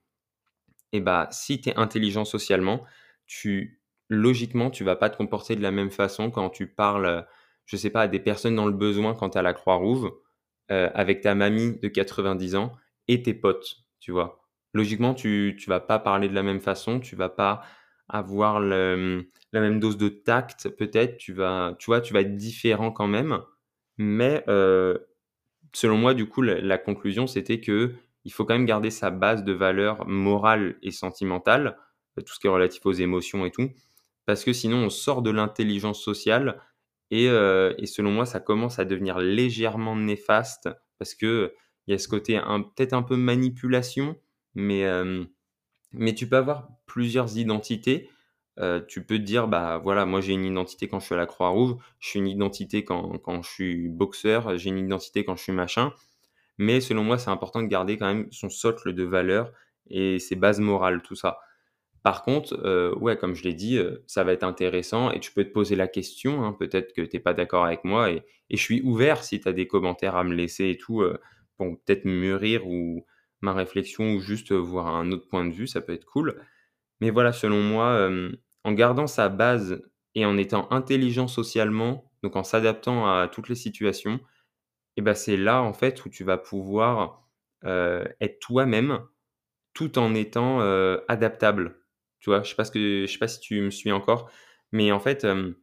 et 0.93 1.01
bah, 1.01 1.29
si 1.31 1.61
tu 1.61 1.71
es 1.71 1.77
intelligent 1.77 2.25
socialement, 2.25 2.85
tu 3.27 3.81
logiquement, 4.09 4.71
tu 4.71 4.85
vas 4.85 4.97
pas 4.97 5.11
te 5.11 5.17
comporter 5.17 5.57
de 5.57 5.63
la 5.63 5.71
même 5.73 5.91
façon 5.91 6.31
quand 6.31 6.51
tu 6.51 6.67
parles, 6.69 7.27
je 7.67 7.77
sais 7.77 7.91
pas, 7.91 8.03
à 8.03 8.09
des 8.09 8.21
personnes 8.21 8.57
dans 8.57 8.67
le 8.67 8.73
besoin 8.73 9.15
quand 9.15 9.31
tu 9.31 9.39
à 9.39 9.43
la 9.43 9.53
Croix-Rouge, 9.55 10.11
heu, 10.71 10.91
avec 10.95 11.21
ta 11.23 11.35
mamie 11.35 11.79
de 11.81 11.89
90 11.89 12.57
ans 12.57 12.73
et 13.09 13.23
tes 13.23 13.35
potes, 13.35 13.77
tu 14.01 14.13
vois? 14.13 14.43
Logiquement, 14.75 15.15
tu 15.15 15.57
tu 15.59 15.69
vas 15.71 15.81
pas 15.81 15.99
parler 15.99 16.29
de 16.29 16.35
la 16.35 16.43
même 16.43 16.61
façon, 16.61 17.01
tu 17.01 17.17
vas 17.17 17.29
pas 17.31 17.63
avoir 18.09 18.61
la 18.61 19.61
même 19.61 19.81
dose 19.81 19.97
de 19.97 20.09
tact 20.09 20.69
peut-être, 20.71 21.17
tu 21.19 21.33
vas 21.33 21.75
tu 21.79 21.87
vois, 21.87 22.01
tu 22.01 22.13
vas 22.15 22.21
être 22.21 22.37
différent 22.37 22.93
quand 22.93 23.07
même, 23.07 23.41
mais 23.99 24.45
heu, 24.49 25.07
selon 25.75 25.97
moi, 25.99 26.15
du 26.15 26.29
coup, 26.29 26.43
la 26.43 26.61
la 26.61 26.79
conclusion, 26.79 27.27
c'était 27.27 27.61
que 27.61 27.95
il 28.25 28.33
faut 28.33 28.45
quand 28.45 28.55
même 28.55 28.67
garder 28.67 28.91
sa 28.91 29.11
base 29.11 29.45
de 29.45 29.53
valeurs 29.53 30.07
morales 30.09 30.77
et 30.83 30.91
sentimentales, 30.93 31.79
tout 32.17 32.35
ce 32.35 32.41
qui 32.41 32.47
est 32.49 32.51
relatif 32.51 32.85
aux 32.87 32.93
émotions 32.93 33.47
et 33.47 33.51
tout, 33.53 33.71
parce 34.27 34.45
que 34.45 34.53
sinon 34.53 34.79
on 34.87 34.91
sort 34.91 35.23
de 35.23 35.31
l'intelligence 35.31 36.03
sociale 36.03 36.61
et 37.11 37.29
heu 37.29 37.75
et 37.79 37.87
selon 37.87 38.11
moi, 38.13 38.27
ça 38.27 38.41
commence 38.41 38.79
à 38.79 38.85
devenir 38.85 39.19
légèrement 39.19 39.97
néfaste 39.97 40.69
parce 40.99 41.15
que 41.15 41.55
il 41.87 41.93
y 41.93 41.95
a 41.95 41.99
ce 41.99 42.09
côté 42.09 42.41
peut-être 42.77 42.95
un 42.95 43.03
peu 43.03 43.17
manipulation, 43.17 44.17
mais 44.55 44.81
hem, 44.81 45.29
mais 45.93 46.15
tu 46.15 46.29
peux 46.29 46.37
avoir 46.37 46.69
plusieurs 46.87 47.39
identités. 47.39 48.11
Tu 48.89 49.05
peux 49.05 49.19
te 49.19 49.23
dire: 49.23 49.49
«Bah, 49.49 49.79
voilà, 49.83 50.07
moi 50.07 50.21
j'ai 50.23 50.33
une 50.33 50.45
identité 50.47 50.89
quand 50.89 51.01
je 51.01 51.07
suis 51.07 51.15
à 51.15 51.19
la 51.19 51.27
Croix-Rouge, 51.27 51.77
je 52.01 52.09
suis 52.09 52.19
une 52.21 52.29
identité 52.29 52.85
quand 52.85 53.19
quand 53.19 53.43
je 53.43 53.51
suis 53.51 53.89
boxeur, 53.89 54.57
j'ai 54.59 54.71
une 54.71 54.79
identité 54.79 55.25
quand 55.25 55.37
je 55.37 55.43
suis 55.43 55.53
machin». 55.53 55.93
Mais 56.59 56.81
selon 56.81 57.05
moi, 57.05 57.19
c'est 57.19 57.31
important 57.31 57.63
de 57.63 57.69
garder 57.69 57.99
quand 57.99 58.07
même 58.07 58.29
son 58.33 58.51
socle 58.51 58.95
de 58.95 59.05
valeurs 59.05 59.53
et 59.91 60.19
ses 60.19 60.37
bases 60.37 60.61
morales, 60.61 61.03
tout 61.03 61.15
ça. 61.17 61.39
Par 62.07 62.23
contre, 62.23 62.55
heu, 62.65 62.95
ouais, 63.01 63.17
comme 63.17 63.35
je 63.35 63.43
l'ai 63.43 63.55
dit, 63.55 63.79
heu, 63.79 64.05
ça 64.07 64.23
va 64.25 64.33
être 64.33 64.45
intéressant 64.45 65.11
et 65.11 65.19
tu 65.21 65.33
peux 65.33 65.45
te 65.45 65.51
poser 65.51 65.75
la 65.75 65.89
question, 65.89 66.45
hein, 66.45 66.53
peut-être 66.53 66.93
que 66.95 67.03
tu 67.03 67.17
es 67.17 67.21
pas 67.21 67.35
d'accord 67.35 67.65
avec 67.65 67.83
moi 67.85 68.11
et 68.13 68.23
je 68.51 68.57
suis 68.59 68.81
ouvert 68.83 69.25
si 69.25 69.41
tu 69.41 69.49
as 69.49 69.53
des 69.53 69.67
commentaires 69.67 70.15
à 70.17 70.23
me 70.25 70.35
laisser 70.35 70.71
et 70.71 70.77
tout, 70.79 71.03
heu, 71.03 71.19
pour 71.57 71.69
peut-être 71.85 72.05
mûrir 72.05 72.67
ou 72.69 73.05
ma 73.41 73.53
réflexion 73.55 74.15
ou 74.15 74.21
juste, 74.21 74.53
voir 74.53 74.87
un 74.89 75.11
autre 75.11 75.27
point 75.29 75.45
de 75.47 75.53
vue, 75.53 75.67
ça 75.67 75.81
peut 75.81 75.93
être 75.95 76.05
cool. 76.07 76.41
Mais 77.01 77.11
voilà, 77.11 77.33
selon 77.33 77.63
moi, 77.63 78.11
en 78.65 78.73
gardant 78.73 79.07
sa 79.09 79.29
base 79.29 79.83
et 80.15 80.27
en 80.27 80.39
étant 80.39 80.71
intelligent 80.73 81.29
socialement, 81.29 82.11
donc 82.23 82.37
en 82.37 82.45
s'adaptant 82.45 83.07
à 83.09 83.29
toutes 83.29 83.49
les 83.51 83.55
situations 83.57 84.21
et 84.97 85.03
bah, 85.03 85.15
c'est 85.15 85.37
là, 85.39 85.63
en 85.63 85.73
fait, 85.75 86.05
où 86.07 86.09
tu 86.11 86.25
vas 86.25 86.39
pouvoir, 86.39 87.29
être 87.65 88.39
toi-même 88.41 89.01
tout 89.75 89.99
en 89.99 90.15
étant, 90.15 90.61
adaptable, 91.09 91.79
tu 92.21 92.31
vois? 92.31 92.43
Je 92.43 92.51
sais 92.51 92.57
pas 92.57 92.65
ce 92.65 92.71
que 92.73 93.07
je 93.07 93.13
sais 93.13 93.19
pas 93.19 93.29
si 93.29 93.41
tu 93.41 93.61
me 93.63 93.71
suis 93.71 93.93
encore, 93.93 94.31
mais 94.73 94.93
en 94.93 95.01
fait, 95.01 95.25
hem, 95.25 95.55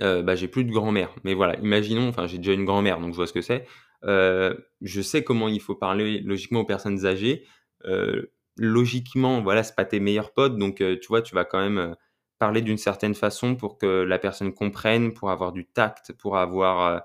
heu, 0.00 0.22
bah, 0.22 0.34
j'ai 0.36 0.48
plus 0.48 0.64
de 0.64 0.72
grand-mère, 0.72 1.14
mais 1.24 1.34
voilà, 1.34 1.58
imaginons 1.60 2.08
enfin, 2.08 2.26
j'ai 2.26 2.38
déjà 2.38 2.52
une 2.52 2.64
grand-mère, 2.64 3.00
donc 3.00 3.12
je 3.12 3.16
vois 3.16 3.26
ce 3.26 3.32
que 3.32 3.42
c'est. 3.42 3.66
Heu, 4.04 4.66
je 4.82 5.00
sais 5.02 5.24
comment 5.24 5.48
il 5.48 5.60
faut 5.60 5.74
parler 5.76 6.20
logiquement 6.20 6.60
aux 6.60 6.64
personnes 6.66 7.06
âgées. 7.06 7.46
Heu, 7.86 8.32
logiquement, 8.56 9.42
voilà, 9.42 9.62
c'est 9.62 9.74
pas 9.76 9.84
tes 9.84 10.00
meilleurs 10.00 10.32
potes, 10.32 10.56
donc 10.58 10.80
heu, 10.82 10.98
tu 11.00 11.08
vois, 11.08 11.22
tu 11.22 11.34
vas 11.34 11.44
quand 11.44 11.60
même, 11.60 11.96
parler 12.38 12.62
d'une 12.62 12.78
certaine 12.78 13.14
façon 13.14 13.54
pour 13.56 13.78
que 13.78 13.86
la 13.86 14.18
personne 14.18 14.52
comprenne, 14.54 15.12
pour 15.14 15.30
avoir 15.30 15.52
du 15.52 15.66
tact, 15.66 16.12
pour 16.14 16.38
avoir, 16.38 17.02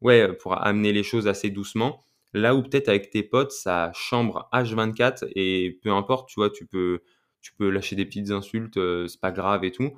ouais, 0.00 0.32
pour 0.34 0.60
amener 0.62 0.92
les 0.92 1.02
choses 1.02 1.28
assez 1.28 1.50
doucement. 1.50 2.04
Là 2.34 2.54
où 2.54 2.62
peut-être 2.62 2.88
avec 2.88 3.10
tes 3.10 3.22
potes, 3.22 3.52
ça 3.52 3.90
chambre 3.94 4.48
H24 4.52 5.24
et 5.34 5.78
peu 5.82 5.90
importe, 5.90 6.28
tu 6.28 6.40
vois, 6.40 6.50
tu 6.50 6.66
peux 6.66 7.00
tu 7.40 7.52
peux 7.54 7.70
lâcher 7.70 7.96
des 7.96 8.04
petites 8.06 8.30
insultes, 8.30 8.76
heu, 8.78 9.06
c'est 9.08 9.20
pas 9.20 9.32
grave 9.32 9.64
et 9.64 9.72
tout. 9.72 9.92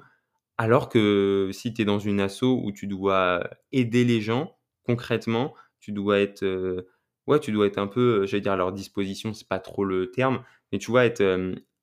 Alors 0.59 0.88
que 0.88 1.50
si 1.53 1.72
tu 1.74 1.83
es 1.83 1.85
dans 1.85 1.98
une 1.98 2.20
asso 2.20 2.42
où 2.44 2.72
tu 2.72 2.87
dois 2.87 3.48
aider 3.72 4.05
les 4.05 4.20
gens 4.20 4.57
concrètement, 4.85 5.55
tu 5.81 5.92
dois 5.92 6.20
être, 6.20 6.42
heu, 6.44 6.88
ouais, 7.26 7.40
tu 7.40 7.53
dois 7.53 7.66
être 7.66 7.79
un 7.79 7.87
peu, 7.88 8.22
heu, 8.24 8.26
j'allais 8.26 8.42
dire 8.42 8.53
à 8.53 8.57
leur 8.57 8.72
disposition, 8.72 9.33
c'est 9.35 9.48
pas 9.48 9.61
trop 9.61 9.85
le 9.85 10.11
terme, 10.11 10.44
mais 10.72 10.79
tu 10.79 10.90
vois 10.90 11.05
être, 11.07 11.22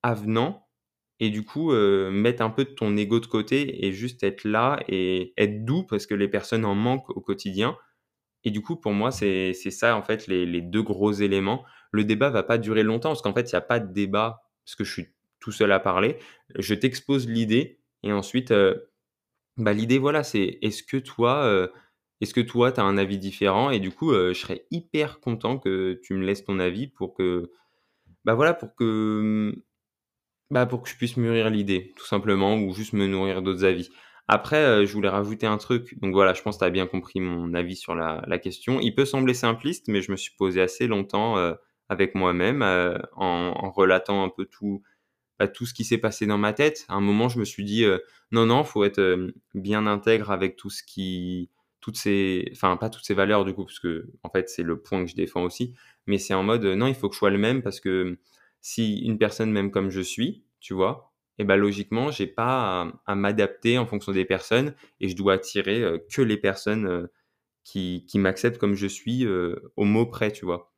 avenant 0.02 0.66
et 1.20 1.30
du 1.30 1.44
coup, 1.44 1.72
mettre 1.72 2.42
un 2.42 2.50
peu 2.50 2.64
de 2.64 2.70
ton 2.70 2.96
ego 2.96 3.18
de 3.20 3.26
côté 3.26 3.84
et 3.86 3.92
juste 3.92 4.22
être 4.24 4.44
là 4.44 4.80
et 4.88 5.34
être 5.36 5.64
doux 5.64 5.84
parce 5.84 6.06
que 6.06 6.14
les 6.14 6.28
personnes 6.28 6.64
en 6.64 6.74
manquent 6.76 7.10
au 7.10 7.20
quotidien 7.20 7.76
et 8.44 8.50
du 8.50 8.62
coup, 8.62 8.76
pour 8.76 8.92
moi, 8.92 9.10
c'est 9.10 9.52
ça, 9.54 9.96
en 9.96 10.02
fait, 10.02 10.26
les 10.26 10.46
les 10.46 10.62
2 10.62 10.82
gros 10.82 11.12
éléments. 11.12 11.64
Le 11.92 12.04
débat 12.04 12.30
va 12.30 12.42
pas 12.42 12.58
durer 12.58 12.82
longtemps 12.82 13.10
parce 13.10 13.22
qu'en 13.22 13.34
fait, 13.34 13.50
il 13.50 13.52
y 13.52 13.56
a 13.56 13.60
pas 13.60 13.80
de 13.80 13.92
débat 13.92 14.42
parce 14.64 14.76
que 14.76 14.84
je 14.84 14.92
suis 14.92 15.06
tout 15.40 15.52
seul 15.52 15.72
à 15.72 15.80
parler. 15.80 16.18
Je 16.56 16.74
t'expose 16.74 17.28
l'idée 17.28 17.80
et 18.02 18.12
ensuite, 18.12 18.50
heu, 18.52 18.90
bah, 19.56 19.72
l'idée, 19.72 19.98
voilà, 19.98 20.22
c'est 20.24 20.58
est-ce 20.62 20.82
que 20.82 20.96
toi, 20.98 21.44
heu, 21.46 21.72
est-ce 22.20 22.34
que 22.34 22.40
toi, 22.40 22.72
tu 22.72 22.80
as 22.80 22.84
un 22.84 22.98
avis 22.98 23.18
différent? 23.18 23.70
Et 23.70 23.80
du 23.80 23.90
coup, 23.92 24.12
heu, 24.12 24.32
je 24.34 24.40
serais 24.40 24.66
hyper 24.70 25.20
content 25.20 25.58
que 25.58 26.00
tu 26.04 26.14
me 26.14 26.24
laisses 26.24 26.44
ton 26.44 26.58
avis 26.60 26.88
pour 26.88 27.14
que, 27.14 27.50
bah, 28.24 28.34
voilà, 28.34 28.54
pour 28.54 28.74
que, 28.76 28.84
mmh 29.54 29.62
bah, 30.50 30.66
pour 30.66 30.82
que 30.82 30.88
je 30.88 30.96
puisse 30.96 31.16
mûrir 31.16 31.50
l'idée, 31.50 31.92
tout 31.96 32.06
simplement, 32.06 32.56
ou 32.56 32.72
juste 32.74 32.92
me 32.94 33.06
nourrir 33.06 33.42
d'autres 33.42 33.64
avis. 33.64 33.90
Après, 34.28 34.86
je 34.86 34.92
voulais 34.92 35.08
rajouter 35.08 35.46
un 35.46 35.58
truc, 35.58 35.98
donc 36.00 36.12
voilà, 36.12 36.34
je 36.34 36.42
pense 36.42 36.56
que 36.56 36.60
tu 36.60 36.64
as 36.66 36.70
bien 36.70 36.86
compris 36.86 37.20
mon 37.20 37.54
avis 37.54 37.76
sur 37.76 37.94
la 37.94 38.38
question. 38.38 38.80
Il 38.80 38.94
peut 38.94 39.04
sembler 39.06 39.34
simpliste, 39.34 39.88
mais 39.88 40.02
je 40.02 40.10
me 40.12 40.16
suis 40.16 40.32
posé 40.38 40.60
assez 40.62 40.86
longtemps, 40.86 41.36
avec 41.88 42.14
moi-même, 42.14 42.62
en 43.16 43.70
relatant 43.70 44.24
un 44.24 44.28
peu 44.30 44.46
tout, 44.46 44.82
bah, 45.38 45.48
tout 45.48 45.66
ce 45.66 45.74
qui 45.74 45.84
s'est 45.84 45.98
passé 45.98 46.26
dans 46.26 46.38
ma 46.38 46.52
tête. 46.52 46.84
À 46.88 46.94
un 46.94 47.00
moment, 47.00 47.28
je 47.28 47.38
me 47.38 47.44
suis 47.44 47.64
dit, 47.64 47.84
heu: 47.84 48.02
«Non, 48.32 48.46
non, 48.46 48.64
faut 48.64 48.84
être, 48.84 48.98
hem, 49.00 49.32
bien 49.54 49.86
intègre 49.86 50.30
avec 50.30 50.56
tout 50.56 50.70
ce 50.70 50.82
qui 50.82 51.50
toutes 51.80 51.96
ces» 51.96 52.48
enfin, 52.52 52.76
pas 52.76 52.90
toutes 52.90 53.04
ces 53.04 53.14
valeurs 53.14 53.44
du 53.44 53.54
coup, 53.54 53.64
parce 53.64 53.78
que 53.80 54.08
en 54.24 54.30
fait, 54.30 54.48
c'est 54.50 54.62
le 54.64 54.80
point 54.80 55.04
que 55.04 55.10
je 55.10 55.14
défends 55.16 55.42
aussi, 55.44 55.74
mais 56.06 56.18
c'est 56.18 56.34
en 56.34 56.42
mode, 56.42 56.64
heu: 56.64 56.74
«Non, 56.74 56.86
il 56.88 56.94
faut 56.94 57.08
que 57.08 57.14
je 57.14 57.18
sois 57.18 57.30
le 57.30 57.38
même 57.38 57.62
parce 57.62 57.80
que, 57.80 58.18
si 58.60 58.98
une 59.00 59.18
personne 59.18 59.52
m'aime 59.52 59.70
comme 59.70 59.90
je 59.90 60.00
suis, 60.00 60.44
tu 60.60 60.74
vois? 60.74 61.12
Et 61.38 61.44
bah, 61.44 61.56
logiquement, 61.56 62.10
j'ai 62.10 62.26
pas 62.26 62.92
à 63.06 63.14
m'adapter 63.14 63.78
en 63.78 63.86
fonction 63.86 64.10
des 64.12 64.24
personnes 64.24 64.74
et 65.00 65.08
je 65.08 65.16
dois 65.16 65.34
attirer, 65.34 65.84
que 66.12 66.22
les 66.22 66.36
personnes, 66.36 67.08
qui 67.64 68.06
qui 68.08 68.18
m'acceptent 68.20 68.58
comme 68.58 68.74
je 68.76 68.86
suis, 68.88 69.26
au 69.76 69.84
mot 69.84 70.06
près, 70.06 70.32
tu 70.32 70.44
vois? 70.46 70.72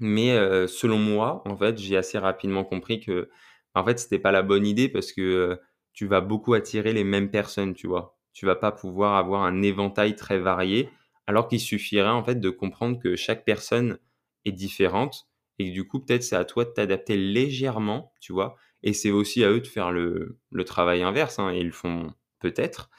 Mais 0.00 0.36
selon 0.68 0.98
moi, 0.98 1.42
en 1.46 1.56
fait, 1.56 1.78
j'ai 1.78 1.96
assez 1.98 2.18
rapidement 2.18 2.64
compris 2.64 3.00
que, 3.00 3.30
en 3.74 3.84
fait, 3.84 3.98
c'était 3.98 4.18
pas 4.18 4.32
la 4.32 4.42
bonne 4.42 4.66
idée 4.66 4.88
parce 4.88 5.12
que, 5.12 5.60
tu 5.92 6.06
vas 6.06 6.20
beaucoup 6.20 6.54
attirer 6.54 6.92
les 6.92 7.04
mêmes 7.04 7.30
personnes, 7.30 7.74
tu 7.74 7.86
vois? 7.86 8.18
Tu 8.32 8.46
vas 8.46 8.56
pas 8.56 8.72
pouvoir 8.72 9.14
avoir 9.16 9.44
un 9.44 9.62
éventail 9.62 10.16
très 10.16 10.38
varié, 10.40 10.90
alors 11.28 11.46
qu'il 11.48 11.60
suffirait, 11.60 12.08
en 12.10 12.24
fait, 12.24 12.36
de 12.40 12.50
comprendre 12.50 12.98
que 12.98 13.14
chaque 13.16 13.44
personne 13.44 13.98
est 14.44 14.52
différente 14.52 15.28
et 15.60 15.68
que 15.68 15.72
du 15.74 15.86
coup, 15.86 16.00
peut-être, 16.00 16.24
c'est 16.24 16.34
à 16.36 16.44
toi 16.44 16.64
de 16.64 16.70
t'adapter 16.70 17.16
légèrement, 17.16 18.12
tu 18.20 18.32
vois? 18.32 18.56
Et 18.82 18.92
c'est 18.92 19.10
aussi 19.12 19.44
à 19.44 19.50
eux 19.50 19.60
de 19.60 19.66
faire 19.68 19.92
le 19.92 20.38
travail 20.66 21.02
inverse, 21.02 21.38
hein, 21.38 21.50
et 21.52 21.58
ils 21.60 21.66
le 21.66 21.72
font 21.72 22.12
peut-être. 22.40 22.90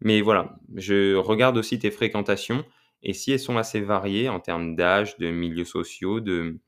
Mais 0.00 0.20
voilà, 0.22 0.56
je 0.76 1.14
regarde 1.16 1.56
aussi 1.58 1.78
tes 1.78 1.90
fréquentations 1.90 2.64
et 3.02 3.12
si 3.14 3.32
elles 3.32 3.40
sont 3.40 3.56
assez 3.58 3.80
variées 3.80 4.28
en 4.28 4.40
termes 4.40 4.76
d'âge, 4.76 5.16
de 5.18 5.30
milieux 5.30 5.64
sociaux, 5.64 6.20
de 6.20 6.58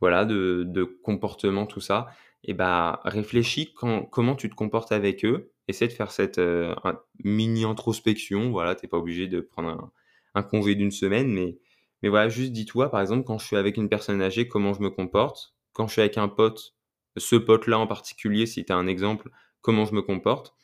voilà, 0.00 0.24
de 0.24 0.84
comportement, 1.02 1.66
tout 1.66 1.80
ça 1.80 2.08
et 2.44 2.54
bah, 2.54 3.00
réfléchis 3.04 3.74
comment 3.74 4.36
tu 4.36 4.50
te 4.50 4.54
comportes 4.54 4.92
avec 4.92 5.24
eux. 5.24 5.50
Essaie 5.68 5.88
de 5.88 5.92
faire 5.92 6.10
cette, 6.10 6.38
un 6.38 7.00
mini 7.24 7.64
introspection, 7.64 8.50
voilà, 8.50 8.74
tu 8.74 8.84
es 8.84 8.88
pas 8.88 8.98
obligé 8.98 9.28
de 9.28 9.40
prendre 9.40 9.68
un 9.70 9.92
un 10.34 10.42
congé 10.42 10.74
d'une 10.74 10.90
semaine, 10.90 11.32
mais 11.32 11.56
mais 12.02 12.10
voilà, 12.10 12.28
juste 12.28 12.52
dis-toi, 12.52 12.90
par 12.90 13.00
exemple, 13.00 13.24
quand 13.24 13.38
je 13.38 13.46
suis 13.46 13.56
avec 13.56 13.78
une 13.78 13.88
personne 13.88 14.20
âgée, 14.20 14.46
comment 14.46 14.74
je 14.74 14.82
me 14.82 14.90
comporte. 14.90 15.54
Quand 15.72 15.86
je 15.86 15.92
suis 15.92 16.02
avec 16.02 16.18
un 16.18 16.28
pote, 16.28 16.74
ce 17.16 17.36
pote-là 17.36 17.78
en 17.78 17.86
particulier, 17.86 18.44
si 18.44 18.62
tu 18.66 18.72
as 18.72 18.76
un 18.76 18.86
exemple, 18.86 19.30
comment 19.62 19.86
je 19.86 19.94
me 19.94 20.02
comporte. 20.02 20.54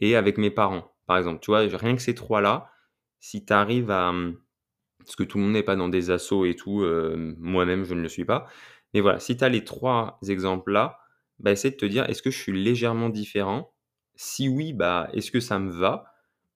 Et 0.00 0.14
avec 0.14 0.36
mes 0.36 0.50
parents, 0.50 0.92
par 1.06 1.16
exemple. 1.16 1.40
Tu 1.40 1.50
vois, 1.50 1.60
rien 1.60 1.96
que 1.96 2.02
ces 2.02 2.14
trois-là, 2.14 2.70
si 3.18 3.46
tu 3.46 3.52
arrives 3.52 3.90
à... 3.90 4.10
Hum, 4.10 4.36
parce 4.98 5.16
que 5.16 5.22
tout 5.22 5.38
le 5.38 5.44
monde 5.44 5.54
n'est 5.54 5.62
pas 5.62 5.76
dans 5.76 5.88
des 5.88 6.10
assauts 6.10 6.44
et 6.44 6.54
tout, 6.54 6.82
euh, 6.82 7.34
moi-même 7.38 7.84
je 7.84 7.94
ne 7.94 8.02
le 8.02 8.08
suis 8.08 8.26
pas. 8.26 8.46
Mais 8.92 9.00
voilà, 9.00 9.20
si 9.20 9.38
tu 9.38 9.44
as 9.44 9.48
les 9.48 9.64
trois 9.64 10.18
exemples-là, 10.28 10.99
bah, 11.40 11.52
essaie 11.52 11.70
de 11.70 11.76
te 11.76 11.86
dire, 11.86 12.08
est-ce 12.08 12.22
que 12.22 12.30
je 12.30 12.38
suis 12.38 12.52
légèrement 12.52 13.08
différent? 13.08 13.72
Si 14.14 14.48
oui, 14.48 14.72
bah, 14.72 15.08
est-ce 15.12 15.30
que 15.30 15.40
ça 15.40 15.58
me 15.58 15.70
va? 15.70 16.04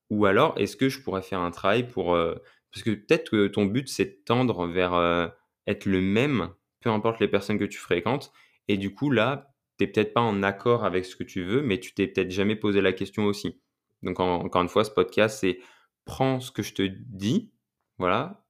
Ou 0.09 0.25
alors, 0.25 0.53
est-ce 0.57 0.77
que 0.77 0.89
je 0.89 1.01
pourrais 1.01 1.21
faire 1.21 1.39
un 1.39 1.51
travail 1.51 1.87
pour... 1.87 2.15
Euh, 2.15 2.35
parce 2.71 2.83
que 2.83 2.91
peut-être 2.91 3.31
que 3.31 3.47
ton 3.47 3.65
but, 3.65 3.87
c'est 3.87 4.05
de 4.05 4.23
tendre 4.25 4.67
vers 4.67 4.93
euh, 4.93 5.27
être 5.65 5.85
le 5.85 6.01
même, 6.01 6.49
peu 6.81 6.89
importe 6.89 7.19
les 7.19 7.27
personnes 7.27 7.57
que 7.57 7.65
tu 7.65 7.79
fréquentes. 7.79 8.31
Et 8.67 8.77
du 8.77 8.93
coup, 8.93 9.09
là, 9.09 9.53
tu 9.77 9.85
n'es 9.85 9.91
peut-être 9.91 10.13
pas 10.13 10.21
en 10.21 10.43
accord 10.43 10.83
avec 10.85 11.05
ce 11.05 11.15
que 11.15 11.23
tu 11.23 11.43
veux, 11.43 11.61
mais 11.61 11.79
tu 11.79 11.93
t'es 11.93 12.07
peut-être 12.07 12.31
jamais 12.31 12.55
posé 12.55 12.81
la 12.81 12.93
question 12.93 13.25
aussi. 13.25 13.61
Donc, 14.03 14.19
encore 14.19 14.61
une 14.61 14.69
fois, 14.69 14.83
ce 14.83 14.91
podcast, 14.91 15.39
c'est 15.39 15.59
prends 16.05 16.39
ce 16.39 16.51
que 16.51 16.61
je 16.61 16.73
te 16.73 16.83
dis, 16.83 17.51
voilà, 17.97 18.45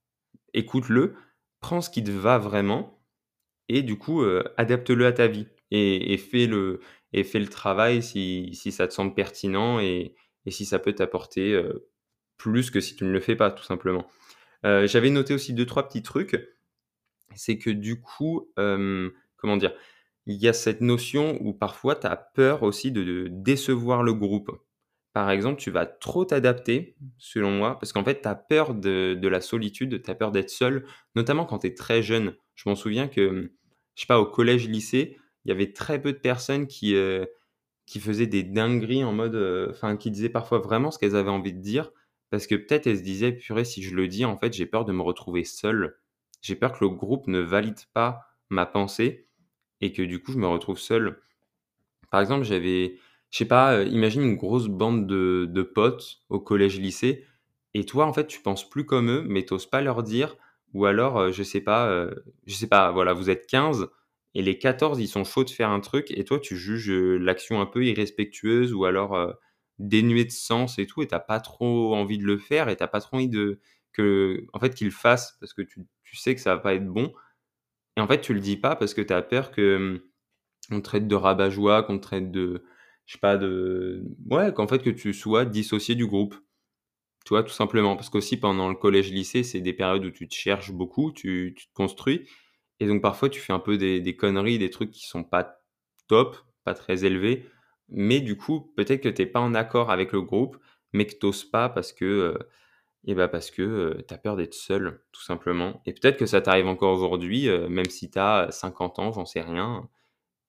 écoute-le, 0.53 1.15
prends 1.61 1.81
ce 1.81 1.89
qui 1.89 2.03
te 2.03 2.11
va 2.11 2.37
vraiment, 2.37 3.01
et 3.69 3.81
du 3.81 3.97
coup, 3.97 4.21
euh, 4.21 4.43
adapte-le 4.57 5.05
à 5.05 5.11
ta 5.11 5.27
vie. 5.27 5.47
Et, 5.71 6.17
fais 6.17 6.45
le, 6.47 6.79
et 7.11 7.23
fais 7.23 7.39
le 7.39 7.47
travail 7.47 8.01
si, 8.03 8.53
ça 8.71 8.87
te 8.87 8.93
semble 8.93 9.13
pertinent 9.13 9.79
et, 9.79 10.15
si 10.47 10.65
ça 10.65 10.79
peut 10.79 10.93
t'apporter 10.93 11.53
euh, 11.53 11.89
plus 12.37 12.69
que 12.69 12.79
si 12.79 12.95
tu 12.95 13.03
ne 13.03 13.11
le 13.11 13.19
fais 13.19 13.35
pas, 13.35 13.51
tout 13.51 13.63
simplement. 13.63 14.05
Euh, 14.65 14.87
j'avais 14.87 15.09
noté 15.09 15.33
aussi 15.33 15.53
deux, 15.53 15.65
trois 15.65 15.87
petits 15.87 16.03
trucs. 16.03 16.37
C'est 17.35 17.57
que 17.57 17.69
du 17.69 17.99
coup, 17.99 18.51
euh, 18.59 19.09
comment 19.37 19.57
dire, 19.57 19.73
il 20.25 20.35
y 20.35 20.47
a 20.47 20.53
cette 20.53 20.81
notion 20.81 21.37
où 21.41 21.53
parfois 21.53 21.95
tu 21.95 22.07
as 22.07 22.15
peur 22.15 22.63
aussi 22.63 22.91
de, 22.91 23.27
décevoir 23.31 24.03
le 24.03 24.13
groupe. 24.13 24.51
Par 25.13 25.29
exemple, 25.29 25.61
tu 25.61 25.71
vas 25.71 25.85
trop 25.85 26.25
t'adapter, 26.25 26.97
selon 27.17 27.51
moi, 27.51 27.79
parce 27.79 27.93
qu'en 27.93 28.03
fait, 28.03 28.21
tu 28.21 28.27
as 28.27 28.35
peur 28.35 28.73
de, 28.75 29.27
la 29.27 29.39
solitude, 29.39 30.01
tu 30.01 30.11
as 30.11 30.15
peur 30.15 30.31
d'être 30.31 30.49
seul, 30.49 30.85
notamment 31.15 31.45
quand 31.45 31.59
tu 31.59 31.67
es 31.67 31.73
très 31.73 32.03
jeune. 32.03 32.35
Je 32.55 32.67
m'en 32.67 32.75
souviens 32.75 33.07
que, 33.07 33.51
je 33.95 34.01
sais 34.01 34.07
pas, 34.07 34.19
au 34.19 34.25
collège, 34.25 34.67
lycée, 34.67 35.17
il 35.45 35.49
y 35.49 35.51
avait 35.51 35.73
très 35.73 36.01
peu 36.01 36.13
de 36.13 36.17
personnes 36.19 36.67
qui, 36.67 36.95
euh, 36.95 37.25
qui 37.85 37.99
faisaient 37.99 38.27
des 38.27 38.43
dingueries 38.43 39.03
en 39.03 39.13
mode, 39.13 39.35
enfin, 39.71 39.97
qui 39.97 40.11
disaient 40.11 40.29
parfois 40.29 40.59
vraiment 40.59 40.91
ce 40.91 40.99
qu'elles 40.99 41.15
avaient 41.15 41.29
envie 41.29 41.53
de 41.53 41.61
dire, 41.61 41.91
parce 42.31 42.47
que 42.47 42.55
peut-être 42.55 42.87
elle 42.87 42.97
se 42.97 43.03
disait: 43.03 43.31
«Purée, 43.33 43.65
si 43.65 43.83
je 43.83 43.95
le 43.95 44.07
dis, 44.07 44.25
en 44.25 44.37
fait, 44.37 44.53
j'ai 44.53 44.65
peur 44.65 44.85
de 44.85 44.93
me 44.93 45.01
retrouver 45.03 45.43
seule. 45.43 45.97
J'ai 46.41 46.55
peur 46.55 46.73
que 46.73 46.83
le 46.85 46.89
groupe 46.89 47.27
ne 47.27 47.39
valide 47.39 47.79
pas 47.93 48.21
ma 48.49 48.65
pensée 48.65 49.27
et 49.81 49.93
que 49.93 50.01
du 50.03 50.21
coup, 50.21 50.31
je 50.33 50.39
me 50.39 50.47
retrouve 50.47 50.79
seule». 50.79 51.21
Par 52.11 52.21
exemple, 52.21 52.43
j'avais 52.45 52.97
je 53.31 53.39
sais 53.39 53.45
pas, 53.45 53.77
heu, 53.79 53.87
imagine 53.87 54.21
une 54.23 54.35
grosse 54.37 54.67
bande 54.67 55.07
de 55.07 55.45
de 55.49 55.61
potes 55.63 56.19
au 56.29 56.39
collège-lycée 56.39 57.25
et 57.73 57.85
toi, 57.85 58.05
en 58.05 58.13
fait, 58.13 58.27
tu 58.27 58.41
penses 58.41 58.69
plus 58.69 58.85
comme 58.85 59.09
eux, 59.11 59.23
mais 59.27 59.43
tu 59.45 59.55
pas 59.71 59.81
leur 59.81 60.03
dire 60.03 60.37
ou 60.73 60.85
alors, 60.85 61.19
heu, 61.19 61.31
je 61.31 61.43
sais 61.43 61.61
pas, 61.61 62.07
je 62.45 62.53
sais 62.55 62.67
pas, 62.67 62.91
voilà, 62.91 63.13
vous 63.13 63.29
êtes 63.29 63.47
15 63.47 63.87
et 64.35 64.41
les 64.41 64.59
14, 64.59 64.99
ils 64.99 65.07
sont 65.07 65.23
chauds 65.23 65.43
de 65.43 65.49
faire 65.49 65.69
un 65.69 65.79
truc 65.79 66.11
et 66.11 66.23
toi, 66.23 66.39
tu 66.39 66.55
juges, 66.55 66.91
l'action 66.91 67.61
un 67.61 67.65
peu 67.65 67.85
irrespectueuse 67.85 68.73
ou 68.73 68.85
alors, 68.85 69.35
dénué 69.79 70.25
de 70.25 70.31
sens 70.31 70.79
et 70.79 70.85
tout, 70.85 71.01
et 71.01 71.07
t'as 71.07 71.19
pas 71.19 71.39
trop 71.39 71.95
envie 71.95 72.17
de 72.17 72.25
le 72.25 72.37
faire, 72.37 72.69
et 72.69 72.75
t'as 72.75 72.87
pas 72.87 73.01
trop 73.01 73.17
envie 73.17 73.29
de 73.29 73.59
que, 73.93 74.45
en 74.53 74.59
fait, 74.59 74.75
qu'il 74.75 74.87
le 74.87 74.93
fasse 74.93 75.37
parce 75.39 75.53
que 75.53 75.61
tu, 75.61 75.85
tu, 76.03 76.17
sais 76.17 76.35
que 76.35 76.41
ça 76.41 76.55
va 76.55 76.61
pas 76.61 76.73
être 76.75 76.87
bon. 76.87 77.13
Et 77.97 78.01
en 78.01 78.07
fait, 78.07 78.21
tu 78.21 78.33
le 78.33 78.41
dis 78.41 78.57
pas 78.57 78.75
parce 78.75 78.93
que 78.93 79.01
tu 79.01 79.13
as 79.13 79.21
peur 79.21 79.51
que 79.51 79.75
hum, 79.77 80.01
on 80.71 80.79
te 80.79 80.83
traite 80.85 81.07
de 81.07 81.15
rabat-joie, 81.15 81.83
qu'on 81.83 81.97
te 81.97 82.03
traite 82.03 82.31
de, 82.31 82.65
je 83.05 83.13
sais 83.13 83.19
pas, 83.19 83.37
de, 83.37 84.03
ouais, 84.31 84.53
qu'en 84.53 84.67
fait 84.67 84.83
que 84.83 84.89
tu 84.89 85.13
sois 85.13 85.45
dissocié 85.45 85.95
du 85.95 86.07
groupe. 86.07 86.35
Tu 87.25 87.29
vois, 87.29 87.43
tout 87.43 87.53
simplement. 87.53 87.95
Parce 87.95 88.09
qu'aussi, 88.09 88.37
pendant 88.37 88.69
le 88.69 88.75
collège-lycée, 88.75 89.43
c'est 89.43 89.61
des 89.61 89.73
périodes 89.73 90.05
où 90.05 90.11
tu 90.11 90.27
te 90.27 90.35
cherches 90.35 90.71
beaucoup, 90.71 91.11
tu, 91.11 91.55
tu, 91.57 91.67
te 91.67 91.73
construis. 91.73 92.27
Et 92.79 92.87
donc, 92.87 93.01
parfois, 93.01 93.29
tu 93.29 93.39
fais 93.39 93.53
un 93.53 93.59
peu 93.59 93.77
des, 93.77 94.15
conneries, 94.15 94.59
des 94.59 94.69
trucs 94.69 94.91
qui 94.91 95.07
sont 95.07 95.23
pas 95.23 95.61
top, 96.07 96.37
pas 96.63 96.73
très 96.73 97.05
élevés. 97.05 97.45
Mais 97.89 98.19
du 98.19 98.37
coup, 98.37 98.73
peut-être 98.75 99.01
que 99.01 99.09
tu 99.09 99.21
n'es 99.21 99.27
pas 99.27 99.39
en 99.39 99.53
accord 99.53 99.91
avec 99.91 100.11
le 100.11 100.21
groupe, 100.21 100.57
mais 100.93 101.05
que 101.05 101.13
tu 101.13 101.25
n'oses 101.25 101.45
pas 101.45 101.69
parce 101.69 101.93
que, 101.93 102.05
euh, 102.05 102.37
eh 103.05 103.13
ben 103.15 103.27
parce 103.27 103.51
que 103.51 103.61
euh, 103.61 104.03
tu 104.07 104.13
as 104.13 104.17
peur 104.17 104.35
d'être 104.35 104.53
seul, 104.53 105.03
tout 105.11 105.21
simplement. 105.21 105.81
Et 105.85 105.93
peut-être 105.93 106.17
que 106.17 106.25
ça 106.25 106.41
t'arrive 106.41 106.67
encore 106.67 106.93
aujourd'hui, 106.95 107.47
euh, 107.49 107.69
même 107.69 107.89
si 107.89 108.09
tu 108.09 108.19
as 108.19 108.49
50 108.51 108.99
ans, 108.99 109.11
j'en 109.13 109.25
sais 109.25 109.41
rien. 109.41 109.89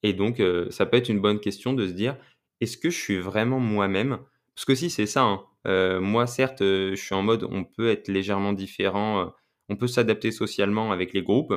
Et 0.03 0.13
donc, 0.13 0.41
ça 0.71 0.87
peut 0.87 0.99
être 0.99 1.09
une 1.09 1.21
bonne 1.21 1.41
question 1.41 1.73
de 1.73 1.87
se 1.87 1.93
dire, 1.93 2.17
est-ce 2.61 2.77
que 2.77 2.91
je 2.91 2.99
suis 2.99 3.19
vraiment 3.19 3.59
moi-même? 3.59 4.19
Parce 4.55 4.65
que 4.65 4.75
si 4.75 4.91
c'est 4.91 5.07
ça, 5.07 5.23
hein, 5.65 6.01
moi 6.01 6.27
certes, 6.27 6.61
je 6.61 6.95
suis 6.95 7.15
en 7.15 7.23
mode, 7.23 7.45
on 7.51 7.65
peut 7.65 7.89
être 7.89 8.09
légèrement 8.09 8.53
différent, 8.53 9.33
on 9.69 9.77
peut 9.77 9.89
s'adapter 9.89 10.31
socialement 10.31 10.93
avec 10.93 11.13
les 11.13 11.23
groupes, 11.23 11.55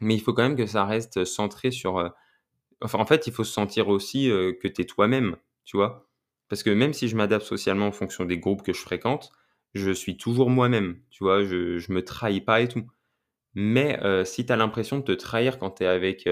mais 0.00 0.14
il 0.14 0.20
faut 0.20 0.32
quand 0.34 0.42
même 0.42 0.56
que 0.56 0.66
ça 0.66 0.84
reste 0.84 1.24
centré 1.24 1.70
sur 1.70 2.12
Enfin, 2.82 2.98
en 2.98 3.06
fait, 3.06 3.26
il 3.26 3.32
faut 3.32 3.44
se 3.44 3.52
sentir 3.52 3.88
aussi 3.88 4.26
que 4.28 4.68
tu 4.68 4.82
es 4.82 4.84
toi-même, 4.84 5.36
tu 5.64 5.76
vois? 5.76 6.08
Parce 6.48 6.62
que 6.62 6.70
même 6.70 6.92
si 6.92 7.08
je 7.08 7.16
m'adapte 7.16 7.46
socialement 7.46 7.86
en 7.88 7.92
fonction 7.92 8.24
des 8.24 8.38
groupes 8.38 8.62
que 8.62 8.72
je 8.74 8.80
fréquente, 8.80 9.32
je 9.74 9.90
suis 9.92 10.16
toujours 10.18 10.50
moi-même, 10.50 11.00
tu 11.10 11.24
vois? 11.24 11.44
Je, 11.44 11.78
je 11.78 11.92
me 11.92 12.04
trahis 12.04 12.40
pas 12.42 12.60
et 12.62 12.68
tout. 12.68 12.86
Mais 13.54 13.98
si 14.24 14.46
tu 14.46 14.52
as 14.52 14.56
l'impression 14.56 14.98
de 14.98 15.04
te 15.04 15.12
trahir 15.12 15.58
quand 15.58 15.70
tu 15.72 15.84
es 15.84 15.86
avec 15.86 16.28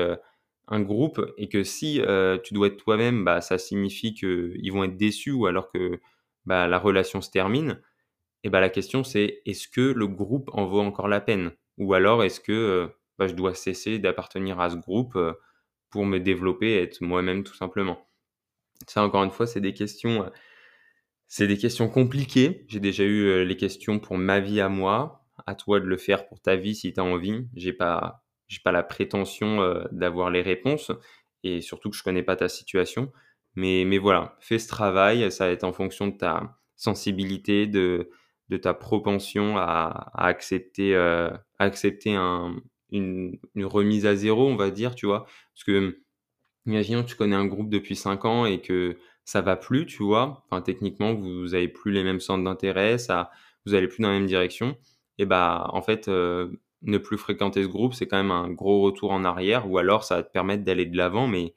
un 0.68 0.80
groupe 0.80 1.20
et 1.38 1.48
que 1.48 1.64
si 1.64 2.00
tu 2.44 2.54
dois 2.54 2.68
être 2.68 2.76
toi-même, 2.78 3.24
bah, 3.24 3.40
ça 3.40 3.58
signifie 3.58 4.14
qu'ils 4.14 4.72
vont 4.72 4.84
être 4.84 4.96
déçus 4.96 5.32
ou 5.32 5.46
alors 5.46 5.70
que 5.70 6.00
bah, 6.46 6.68
la 6.68 6.78
relation 6.78 7.20
se 7.22 7.30
termine, 7.30 7.80
et 8.44 8.50
bah, 8.50 8.60
la 8.60 8.70
question 8.70 9.04
c'est 9.04 9.42
est-ce 9.46 9.68
que 9.68 9.80
le 9.82 10.06
groupe 10.08 10.50
en 10.54 10.66
vaut 10.66 10.80
encore 10.80 11.08
la 11.08 11.20
peine? 11.20 11.52
Ou 11.78 11.94
alors 11.94 12.24
est-ce 12.24 12.40
que 12.40 12.90
bah, 13.18 13.26
je 13.26 13.34
dois 13.34 13.54
cesser 13.54 13.98
d'appartenir 13.98 14.60
à 14.60 14.70
ce 14.70 14.76
groupe 14.76 15.18
pour 15.90 16.04
me 16.04 16.18
développer 16.18 16.72
et 16.72 16.82
être 16.82 17.00
moi-même 17.02 17.44
tout 17.44 17.54
simplement. 17.54 18.04
Ça, 18.88 19.02
encore 19.02 19.24
une 19.24 19.30
fois, 19.30 19.46
c'est 19.46 19.60
des 19.60 19.74
questions, 19.74 20.24
euh, 20.24 20.30
c'est 21.26 21.46
des 21.46 21.58
questions 21.58 21.88
compliquées. 21.88 22.64
J'ai 22.68 22.80
déjà 22.80 23.04
eu 23.04 23.26
euh, 23.26 23.44
les 23.44 23.56
questions 23.56 23.98
pour 23.98 24.18
ma 24.18 24.40
vie 24.40 24.60
à 24.60 24.68
moi. 24.68 25.24
À 25.46 25.54
toi 25.54 25.80
de 25.80 25.86
le 25.86 25.96
faire 25.96 26.26
pour 26.28 26.40
ta 26.40 26.56
vie 26.56 26.74
si 26.74 26.92
tu 26.92 27.00
as 27.00 27.04
envie. 27.04 27.46
J'ai 27.54 27.72
pas, 27.72 28.24
j'ai 28.48 28.60
pas 28.62 28.72
la 28.72 28.82
prétention 28.82 29.60
euh, 29.62 29.84
d'avoir 29.90 30.30
les 30.30 30.42
réponses 30.42 30.92
et 31.42 31.60
surtout 31.60 31.90
que 31.90 31.96
je 31.96 32.02
connais 32.02 32.22
pas 32.22 32.36
ta 32.36 32.48
situation. 32.48 33.12
Mais, 33.56 33.84
mais 33.86 33.98
voilà, 33.98 34.36
fais 34.40 34.58
ce 34.58 34.68
travail. 34.68 35.30
Ça 35.30 35.46
va 35.46 35.52
être 35.52 35.64
en 35.64 35.72
fonction 35.72 36.08
de 36.08 36.16
ta 36.16 36.58
sensibilité, 36.76 37.66
de, 37.66 38.10
de 38.48 38.56
ta 38.56 38.74
propension 38.74 39.56
à, 39.58 40.10
accepter, 40.14 40.96
accepter 41.58 42.14
un, 42.14 42.56
une, 42.98 43.38
remise 43.64 44.06
à 44.06 44.16
zéro, 44.16 44.48
on 44.48 44.56
va 44.56 44.70
dire, 44.70 44.94
tu 44.94 45.06
vois. 45.06 45.24
Parce 45.54 45.64
que, 45.64 46.00
imaginons 46.66 47.04
tu 47.04 47.16
connais 47.16 47.36
un 47.36 47.46
groupe 47.46 47.70
depuis 47.70 47.96
5 47.96 48.24
ans 48.24 48.46
et 48.46 48.60
que 48.60 48.96
ça 49.24 49.40
va 49.42 49.56
plus, 49.56 49.86
tu 49.86 50.02
vois. 50.02 50.44
Enfin, 50.46 50.62
techniquement, 50.62 51.14
vous 51.14 51.54
avez 51.54 51.68
plus 51.68 51.92
les 51.92 52.04
mêmes 52.04 52.20
centres 52.20 52.44
d'intérêt, 52.44 52.98
ça, 52.98 53.30
vous 53.66 53.74
allez 53.74 53.88
plus 53.88 54.02
dans 54.02 54.08
la 54.08 54.14
même 54.18 54.26
direction. 54.26 54.76
Et 55.18 55.26
bah, 55.26 55.68
en 55.72 55.82
fait, 55.82 56.08
euh, 56.08 56.50
ne 56.82 56.98
plus 56.98 57.18
fréquenter 57.18 57.62
ce 57.62 57.68
groupe, 57.68 57.94
c'est 57.94 58.06
quand 58.06 58.16
même 58.16 58.30
un 58.30 58.50
gros 58.50 58.82
retour 58.82 59.12
en 59.12 59.24
arrière, 59.24 59.70
ou 59.70 59.78
alors 59.78 60.04
ça 60.04 60.16
va 60.16 60.22
te 60.22 60.32
permettre 60.32 60.64
d'aller 60.64 60.86
de 60.86 60.96
l'avant, 60.96 61.26
mais, 61.26 61.54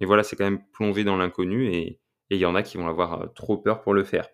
voilà, 0.00 0.22
c'est 0.22 0.36
quand 0.36 0.44
même 0.44 0.62
plongé 0.72 1.04
dans 1.04 1.16
l'inconnu 1.16 1.72
et 1.74 2.00
il 2.30 2.38
y 2.38 2.46
en 2.46 2.54
a 2.54 2.62
qui 2.62 2.76
vont 2.76 2.88
avoir 2.88 3.22
euh, 3.22 3.26
trop 3.34 3.56
peur 3.58 3.80
pour 3.80 3.94
le 3.94 4.04
faire. 4.04 4.28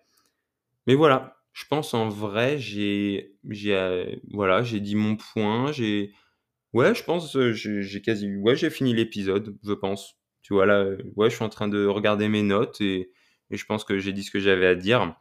Mais 0.87 0.95
voilà, 0.95 1.37
je 1.53 1.65
pense 1.65 1.93
en 1.93 2.09
vrai, 2.09 2.57
j'ai, 2.59 3.35
j'ai, 3.49 3.75
euh, 3.75 4.15
voilà, 4.31 4.63
j'ai 4.63 4.79
dit 4.79 4.95
mon 4.95 5.15
point, 5.15 5.71
j'ai, 5.71 6.13
Ouais, 6.75 6.93
je 6.93 7.05
pense, 7.05 7.37
j'ai 7.53 8.01
quasi 8.01 8.35
ouais, 8.35 8.57
j'ai 8.57 8.69
fini 8.69 8.93
l'épisode, 8.93 9.57
je 9.63 9.71
pense. 9.71 10.17
Tu 10.41 10.53
vois, 10.53 10.65
là, 10.65 10.85
ouais, 11.15 11.29
je 11.29 11.35
suis 11.35 11.43
en 11.45 11.47
train 11.49 11.69
de 11.69 11.85
regarder 11.85 12.27
mes 12.27 12.43
notes 12.43 12.81
et 12.81 13.09
je 13.49 13.63
pense 13.65 13.85
que 13.85 13.97
j'ai 13.97 14.11
dit 14.11 14.23
ce 14.23 14.29
que 14.31 14.41
j'avais 14.41 14.67
à 14.67 14.75
dire. 14.75 15.15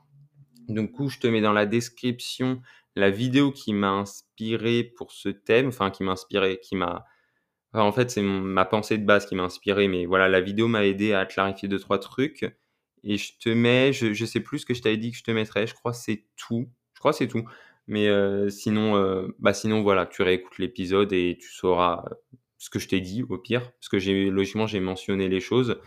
Donc, 0.69 0.91
coup, 0.91 1.09
je 1.09 1.21
te 1.21 1.29
mets 1.29 1.41
dans 1.41 1.53
la 1.53 1.65
description 1.67 2.61
la 2.97 3.11
vidéo 3.11 3.53
qui 3.53 3.73
m'a 3.73 3.91
inspiré 3.91 4.83
pour 4.97 5.13
ce 5.13 5.29
thème, 5.29 5.69
enfin 5.69 5.93
qui 5.93 6.03
m'a 6.03 6.13
inspiré, 6.13 6.59
qui 6.61 6.75
m'a 6.75 7.05
en 7.73 7.93
fait, 7.93 8.11
c'est 8.11 8.23
ma 8.23 8.65
pensée 8.65 8.99
de 8.99 9.05
base 9.05 9.27
qui 9.27 9.37
m'a 9.37 9.45
inspiré, 9.45 9.89
mais 9.89 10.07
voilà, 10.07 10.29
la 10.29 10.41
vidéo 10.41 10.67
m'a 10.69 10.85
aidé 10.85 11.13
à 11.13 11.25
clarifier 11.25 11.69
deux 11.69 11.79
trois 11.79 12.01
trucs 12.01 12.45
et 13.05 13.17
je 13.17 13.33
te 13.39 13.49
mets 13.49 13.93
je 13.93 14.13
je 14.13 14.25
sais 14.25 14.41
plus 14.41 14.61
ce 14.61 14.67
que 14.67 14.75
je 14.75 14.83
t'avais 14.83 14.97
dit 14.97 15.13
que 15.13 15.19
je 15.19 15.25
te 15.25 15.31
mettrais, 15.31 15.67
je 15.69 15.75
crois 15.75 15.93
que 15.93 15.99
c'est 15.99 16.25
tout. 16.37 16.69
Je 16.95 17.01
crois 17.01 17.13
que 17.13 17.19
c'est 17.19 17.29
tout. 17.29 17.45
Mais 17.87 18.09
sinon, 18.51 19.29
bah, 19.39 19.53
sinon 19.53 19.83
voilà, 19.83 20.07
tu 20.07 20.23
réécoutes 20.23 20.59
l'épisode 20.59 21.13
et 21.13 21.37
tu 21.41 21.51
sauras 21.51 22.05
ce 22.59 22.71
que 22.71 22.79
je 22.79 22.89
t'ai 22.89 23.01
dit 23.01 23.23
au 23.23 23.37
pire, 23.37 23.73
parce 23.73 23.89
que 23.91 24.31
logiquement 24.31 24.67
j'ai 24.67 24.81
mentionné 24.81 25.29
les 25.29 25.41
choses. 25.41 25.79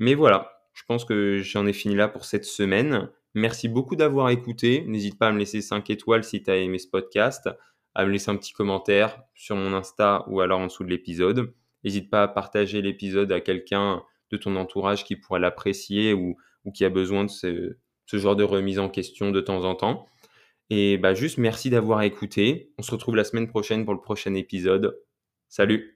Mais 0.00 0.14
voilà, 0.14 0.56
je 0.74 0.82
pense 0.88 1.04
que 1.04 1.38
j'en 1.38 1.66
ai 1.66 1.72
fini 1.72 1.94
là 1.94 2.08
pour 2.08 2.24
cette 2.24 2.44
semaine. 2.44 3.08
Merci 3.34 3.68
beaucoup 3.68 3.96
d'avoir 3.96 4.30
écouté. 4.30 4.84
N'hésite 4.86 5.18
pas 5.18 5.28
à 5.28 5.32
me 5.32 5.38
laisser 5.38 5.60
5 5.60 5.88
étoiles 5.90 6.24
si 6.24 6.42
tu 6.42 6.50
as 6.50 6.56
aimé 6.56 6.78
ce 6.78 6.88
podcast, 6.88 7.48
à 7.94 8.04
me 8.04 8.10
laisser 8.10 8.30
un 8.30 8.36
petit 8.36 8.52
commentaire 8.52 9.22
sur 9.34 9.56
mon 9.56 9.72
Insta 9.72 10.24
ou 10.28 10.40
alors 10.40 10.60
en 10.60 10.66
dessous 10.66 10.84
de 10.84 10.90
l'épisode. 10.90 11.54
N'hésite 11.84 12.10
pas 12.10 12.24
à 12.24 12.28
partager 12.28 12.82
l'épisode 12.82 13.30
à 13.32 13.40
quelqu'un 13.40 14.02
de 14.30 14.36
ton 14.36 14.56
entourage 14.56 15.04
qui 15.04 15.16
pourrait 15.16 15.40
l'apprécier 15.40 16.12
ou, 16.12 16.36
qui 16.74 16.84
a 16.84 16.90
besoin 16.90 17.24
de 17.24 17.30
ce, 17.30 17.76
genre 18.12 18.36
de 18.36 18.42
remise 18.42 18.78
en 18.78 18.88
question 18.88 19.30
de 19.30 19.40
temps 19.40 19.64
en 19.64 19.74
temps. 19.74 20.06
Et 20.70 20.98
bah 20.98 21.14
juste 21.14 21.38
merci 21.38 21.70
d'avoir 21.70 22.02
écouté. 22.02 22.72
On 22.78 22.82
se 22.82 22.90
retrouve 22.92 23.16
la 23.16 23.24
semaine 23.24 23.48
prochaine 23.48 23.84
pour 23.84 23.94
le 23.94 24.00
prochain 24.00 24.34
épisode. 24.34 24.98
Salut 25.48 25.95